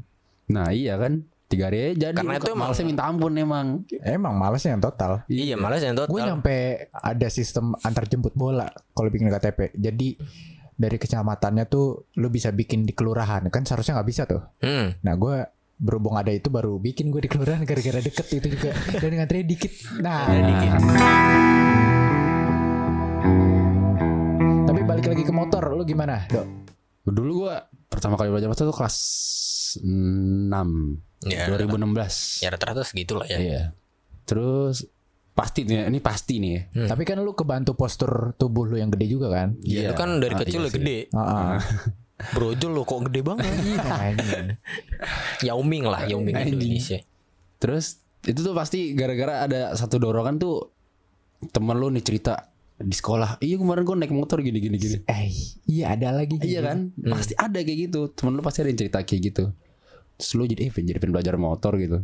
Nah 0.48 0.72
iya 0.72 0.96
kan. 0.96 1.28
Tiga 1.44 1.68
hari 1.68 1.92
aja 1.92 2.08
jadi. 2.08 2.16
Karena 2.16 2.36
itu 2.36 2.50
emang- 2.50 2.68
Malesnya 2.68 2.86
minta 2.86 3.04
ampun 3.04 3.32
emang. 3.34 3.66
emang 4.00 4.34
males 4.34 4.62
yang 4.62 4.80
total. 4.80 5.22
Iya 5.26 5.54
malas 5.54 5.80
yang 5.80 5.92
gue 5.92 6.04
total 6.04 6.24
nyampe 6.26 6.56
ada 6.90 7.28
sistem 7.28 7.76
antar 7.78 8.04
jemput 8.04 8.32
bola 8.32 8.64
kalau 8.90 9.08
bikin 9.08 9.28
KTP 9.28 9.72
jadi 9.72 10.08
dari 10.74 10.96
kecamatannya 10.96 11.64
tuh 11.64 12.10
lu 12.14 12.28
bisa 12.28 12.50
bikin 12.50 12.82
di 12.82 12.90
kelurahan. 12.90 13.44
Kan 13.48 13.62
seharusnya 13.62 13.94
nggak 13.94 14.08
bisa 14.08 14.22
tuh. 14.24 14.42
Hmm. 14.58 14.96
nah 15.00 15.14
gue 15.14 15.36
berhubung 15.74 16.14
ada 16.14 16.30
itu 16.30 16.48
baru 16.48 16.78
bikin 16.78 17.10
gue 17.10 17.20
di 17.20 17.28
kelurahan 17.28 17.60
gara-gara 17.68 18.00
deket 18.00 18.26
itu 18.32 18.46
juga. 18.50 18.72
Dan 18.94 19.10
ngantri 19.14 19.44
dikit 19.44 19.72
nah. 20.00 20.26
Dikit. 20.26 20.70
tapi 24.64 24.80
balik 24.82 25.06
lagi 25.06 25.22
ke 25.22 25.30
motor 25.30 25.62
lu 25.70 25.84
gimana 25.84 26.24
dok? 26.26 26.46
Dulu 27.04 27.44
gua 27.44 27.60
pertama 27.86 28.16
kali 28.16 28.32
belajar 28.32 28.48
motor 28.48 28.64
tuh 28.64 28.74
kelas 28.74 28.96
6 28.96 29.43
Ya, 31.24 31.48
2016. 31.48 32.44
Ya 32.44 32.48
rata-rata 32.48 32.82
segitu 32.82 33.16
lah 33.16 33.24
ya 33.24 33.38
Iya. 33.38 33.62
Terus 34.22 34.84
pasti 35.32 35.64
nih, 35.64 35.88
ini 35.88 35.98
pasti 35.98 36.38
nih. 36.38 36.52
ya. 36.52 36.62
Hmm. 36.76 36.88
tapi 36.88 37.02
kan 37.02 37.18
lu 37.18 37.32
kebantu 37.32 37.74
postur 37.74 38.32
tubuh 38.34 38.64
lu 38.64 38.76
yang 38.76 38.86
gede 38.88 39.08
juga 39.08 39.26
kan 39.28 39.58
Ya, 39.60 39.90
lu 39.90 39.94
kan 39.94 40.18
dari 40.18 40.32
Ah, 40.32 40.40
kecil 40.40 40.52
iya 40.54 40.62
udah 40.62 40.70
sih. 40.70 40.78
gede 40.78 40.98
Ah, 41.10 41.20
ah. 41.20 41.58
Brojol 42.34 42.70
lo 42.70 42.82
kok 42.82 43.02
gede 43.04 43.20
banget 43.20 43.50
Iya, 43.58 43.82
anjing. 44.06 44.46
Yao 45.42 45.60
Ming 45.60 45.84
lah 45.84 46.04
Yao 46.04 46.18
Ming 46.18 46.36
Anjing. 46.36 46.54
Indonesia 46.54 46.98
Terus 47.56 47.98
itu 48.22 48.40
tuh 48.40 48.52
pasti 48.52 48.92
gara-gara 48.92 49.42
ada 49.42 49.72
satu 49.72 49.98
dorongan 49.98 50.36
tuh 50.36 50.70
temen 51.50 51.74
lu 51.74 51.88
nih 51.88 52.00
cerita 52.00 52.48
di 52.74 52.90
sekolah. 52.90 53.36
Iya 53.38 53.56
kemarin 53.56 53.82
gue 53.82 53.96
naik 53.96 54.10
motor 54.10 54.38
gini 54.38 54.58
gini 54.58 54.74
gini. 54.74 54.96
Eh, 55.04 55.28
iya 55.66 55.92
ada 55.92 56.10
lagi. 56.10 56.36
Iya 56.36 56.60
kan? 56.60 56.90
Pasti 56.96 57.32
ada 57.34 57.56
kayak 57.56 57.78
gitu. 57.84 58.08
Temen 58.10 58.32
lu 58.32 58.40
pasti 58.40 58.60
ada 58.60 58.68
yang 58.68 58.78
cerita 58.78 58.98
kayak 58.98 59.20
gitu. 59.24 59.44
Terus 60.18 60.30
lu 60.38 60.44
jadi 60.46 60.68
eh 60.68 60.72
jadi 60.72 60.98
pengen 60.98 61.14
belajar 61.14 61.34
motor 61.36 61.76
gitu. 61.78 62.02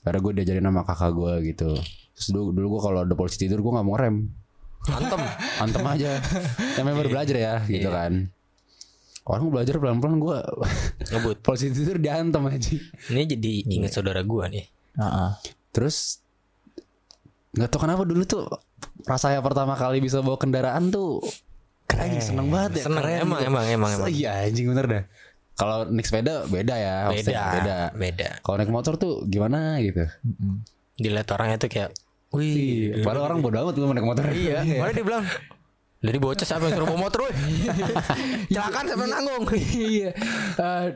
Karena 0.00 0.18
gue 0.22 0.32
diajarin 0.40 0.64
sama 0.64 0.82
kakak 0.86 1.10
gue 1.12 1.32
gitu. 1.52 1.70
Terus 2.16 2.28
dulu, 2.32 2.50
dulu 2.56 2.66
gue 2.76 2.80
kalau 2.80 2.98
ada 3.04 3.14
polisi 3.14 3.36
tidur 3.42 3.60
gue 3.60 3.72
nggak 3.74 3.86
mau 3.86 3.96
rem. 3.98 4.16
Antem. 4.88 5.20
Antem 5.60 5.84
aja. 5.84 6.10
Yang 6.78 6.84
baru 6.96 7.08
belajar 7.12 7.36
ya 7.36 7.54
gitu 7.68 7.88
kan. 7.92 8.12
Orang 9.28 9.52
belajar 9.52 9.76
pelan-pelan 9.76 10.16
gue 10.16 10.38
Ngebut. 11.12 11.36
polisi 11.46 11.68
tidur 11.70 12.00
diantem 12.00 12.40
aja. 12.48 12.72
Ini 13.12 13.22
jadi 13.28 13.52
ingat 13.76 13.92
saudara 14.00 14.24
gua 14.24 14.48
nih. 14.48 14.64
Heeh. 14.96 15.30
Terus 15.70 16.24
nggak 17.50 17.68
tahu 17.68 17.80
kenapa 17.82 18.02
dulu 18.06 18.22
tuh 18.24 18.46
rasanya 19.10 19.42
pertama 19.42 19.74
kali 19.74 19.98
bisa 19.98 20.22
bawa 20.22 20.38
kendaraan 20.38 20.94
tuh 20.94 21.18
keren 21.90 22.22
seneng 22.22 22.46
banget 22.46 22.78
ya 22.78 22.84
Seneng 22.86 23.02
keren 23.02 23.18
emang, 23.26 23.40
gitu. 23.42 23.50
emang 23.50 23.64
emang 23.66 23.90
emang. 23.98 24.08
iya 24.14 24.46
anjing 24.46 24.70
bener 24.70 24.86
dah 24.86 25.02
kalau 25.60 25.84
naik 25.84 26.02
sepeda 26.02 26.46
beda 26.46 26.74
ya 26.74 26.94
Beda. 27.06 27.42
beda 27.52 27.76
Beda. 27.92 28.28
kalau 28.40 28.56
naik 28.56 28.72
motor 28.72 28.96
tuh 28.96 29.20
gimana 29.24 29.76
gitu 29.78 30.08
Dilihat 30.96 31.28
orangnya 31.28 31.56
tuh 31.56 31.68
kayak 31.68 31.92
Wih, 32.30 33.02
padahal 33.02 33.26
orang 33.28 33.40
bodoh 33.40 33.60
amat 33.60 33.74
gue 33.74 33.86
naik 33.90 34.06
motor 34.06 34.24
Iya, 34.26 34.62
mana 34.80 34.90
dia 34.90 35.02
bilang 35.02 35.24
dari 35.98 36.16
bocah 36.16 36.42
siapa 36.42 36.64
yang 36.64 36.72
suruh 36.72 36.88
bawa 36.88 37.00
motor 37.02 37.28
weh? 37.28 37.34
Celakaan 38.48 38.84
siapa 38.86 39.02
yang 39.02 39.12
nanggung? 39.12 39.44
iya. 39.52 40.16
Eh, 40.56 40.86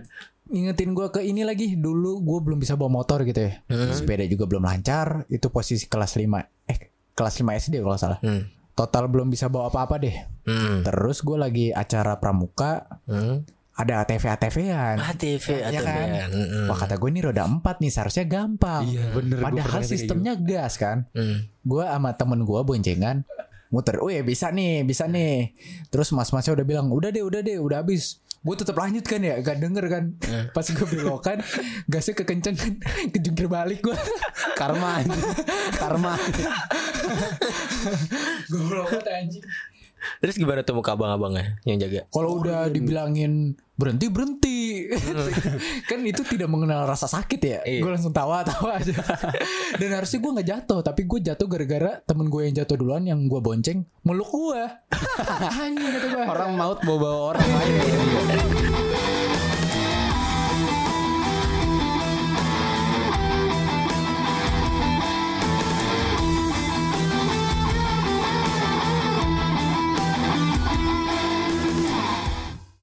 ngingetin 0.47 0.91
gue 0.91 1.09
ke 1.09 1.21
ini 1.21 1.43
lagi 1.43 1.75
dulu 1.75 2.21
gue 2.21 2.39
belum 2.41 2.57
bisa 2.57 2.73
bawa 2.75 2.89
motor 2.95 3.21
gitu 3.23 3.41
ya 3.43 3.61
sepeda 3.91 4.25
juga 4.25 4.45
belum 4.47 4.61
lancar 4.63 5.25
itu 5.27 5.49
posisi 5.49 5.85
kelas 5.85 6.15
5 6.15 6.25
eh 6.67 6.79
kelas 7.11 7.35
5 7.35 7.49
SD 7.59 7.75
kalau 7.81 7.97
salah 7.97 8.17
Hmm. 8.19 8.45
total 8.73 9.09
belum 9.09 9.27
bisa 9.27 9.49
bawa 9.49 9.69
apa-apa 9.69 9.97
deh 9.99 10.17
Hmm. 10.45 10.81
terus 10.83 11.19
gue 11.19 11.35
lagi 11.35 11.67
acara 11.71 12.17
pramuka 12.17 13.01
Hmm. 13.05 13.41
Ada 13.75 13.95
ATV 14.01 14.25
ATV-an 14.31 14.97
ATV, 15.05 15.47
ya 15.51 15.67
ATV. 15.69 15.83
kan 15.83 16.07
Hmm. 16.25 16.67
wah 16.67 16.77
kata 16.77 16.95
gue 16.95 17.09
ini 17.09 17.21
roda 17.21 17.43
4 17.43 17.59
nih 17.77 17.91
seharusnya 17.91 18.25
gampang 18.25 18.87
Iya, 18.87 19.11
bener, 19.11 19.37
padahal 19.37 19.67
pernah 19.67 19.75
kayak 19.77 19.91
sistemnya 19.91 20.33
gas 20.37 20.75
kan 20.77 21.11
Hmm. 21.11 21.51
gue 21.61 21.83
sama 21.83 22.11
temen 22.13 22.41
gue 22.41 22.61
boncengan 22.61 23.27
muter, 23.67 23.99
oh 23.99 24.07
ya 24.07 24.23
bisa 24.23 24.49
nih, 24.49 24.87
bisa 24.87 25.05
nih. 25.05 25.51
Terus 25.89 26.15
mas-masnya 26.15 26.55
udah 26.55 26.63
bilang, 26.63 26.87
udah 26.89 27.11
deh, 27.11 27.27
udah 27.27 27.43
deh, 27.43 27.59
udah 27.59 27.83
habis. 27.83 28.23
Gue 28.39 28.55
tetap 28.55 28.79
lanjut 28.79 29.03
kan 29.03 29.19
ya, 29.19 29.35
gak 29.37 29.59
denger 29.59 29.91
kan. 29.91 30.05
Pas 30.55 30.63
gue 30.63 30.87
belokan, 30.87 31.43
gasnya 31.85 32.15
kekenceng 32.15 32.55
kan, 32.55 32.73
kejungkir 33.13 33.51
balik 33.51 33.83
gue. 33.83 33.99
karma 34.55 35.03
anjing. 35.03 35.23
karma 35.75 36.15
gue 38.47 38.63
belokan 38.63 39.03
anjing. 39.05 39.43
Terus 40.23 40.37
gimana 40.37 40.61
tuh 40.63 40.77
muka 40.79 40.95
abang-abangnya 40.95 41.59
yang 41.69 41.79
jaga? 41.81 42.07
Kalau 42.11 42.41
udah 42.41 42.69
dibilangin 42.71 43.57
berhenti 43.75 44.07
berhenti, 44.07 44.59
kan 45.91 45.99
itu 46.07 46.23
tidak 46.23 46.47
mengenal 46.47 46.87
rasa 46.87 47.11
sakit 47.11 47.41
ya. 47.43 47.61
Iya. 47.67 47.81
Gue 47.83 47.91
langsung 47.91 48.15
tawa-tawa 48.15 48.79
aja. 48.79 48.95
Dan 49.81 49.91
harusnya 49.99 50.19
gue 50.23 50.31
nggak 50.31 50.49
jatuh, 50.49 50.81
tapi 50.87 51.03
gue 51.11 51.21
jatuh 51.21 51.47
gara-gara 51.51 51.99
temen 52.07 52.31
gue 52.31 52.43
yang 52.47 52.55
jatuh 52.55 52.77
duluan 52.79 53.03
yang 53.03 53.27
gue 53.27 53.41
bonceng 53.43 53.83
meluk 54.07 54.31
gue. 54.31 54.63
Anjing 55.63 55.91
kata 55.91 56.07
gue. 56.07 56.25
orang 56.25 56.53
maut 56.55 56.79
bawa 56.87 56.99
bawa 57.03 57.19
orang 57.35 57.49
lain 57.51 59.14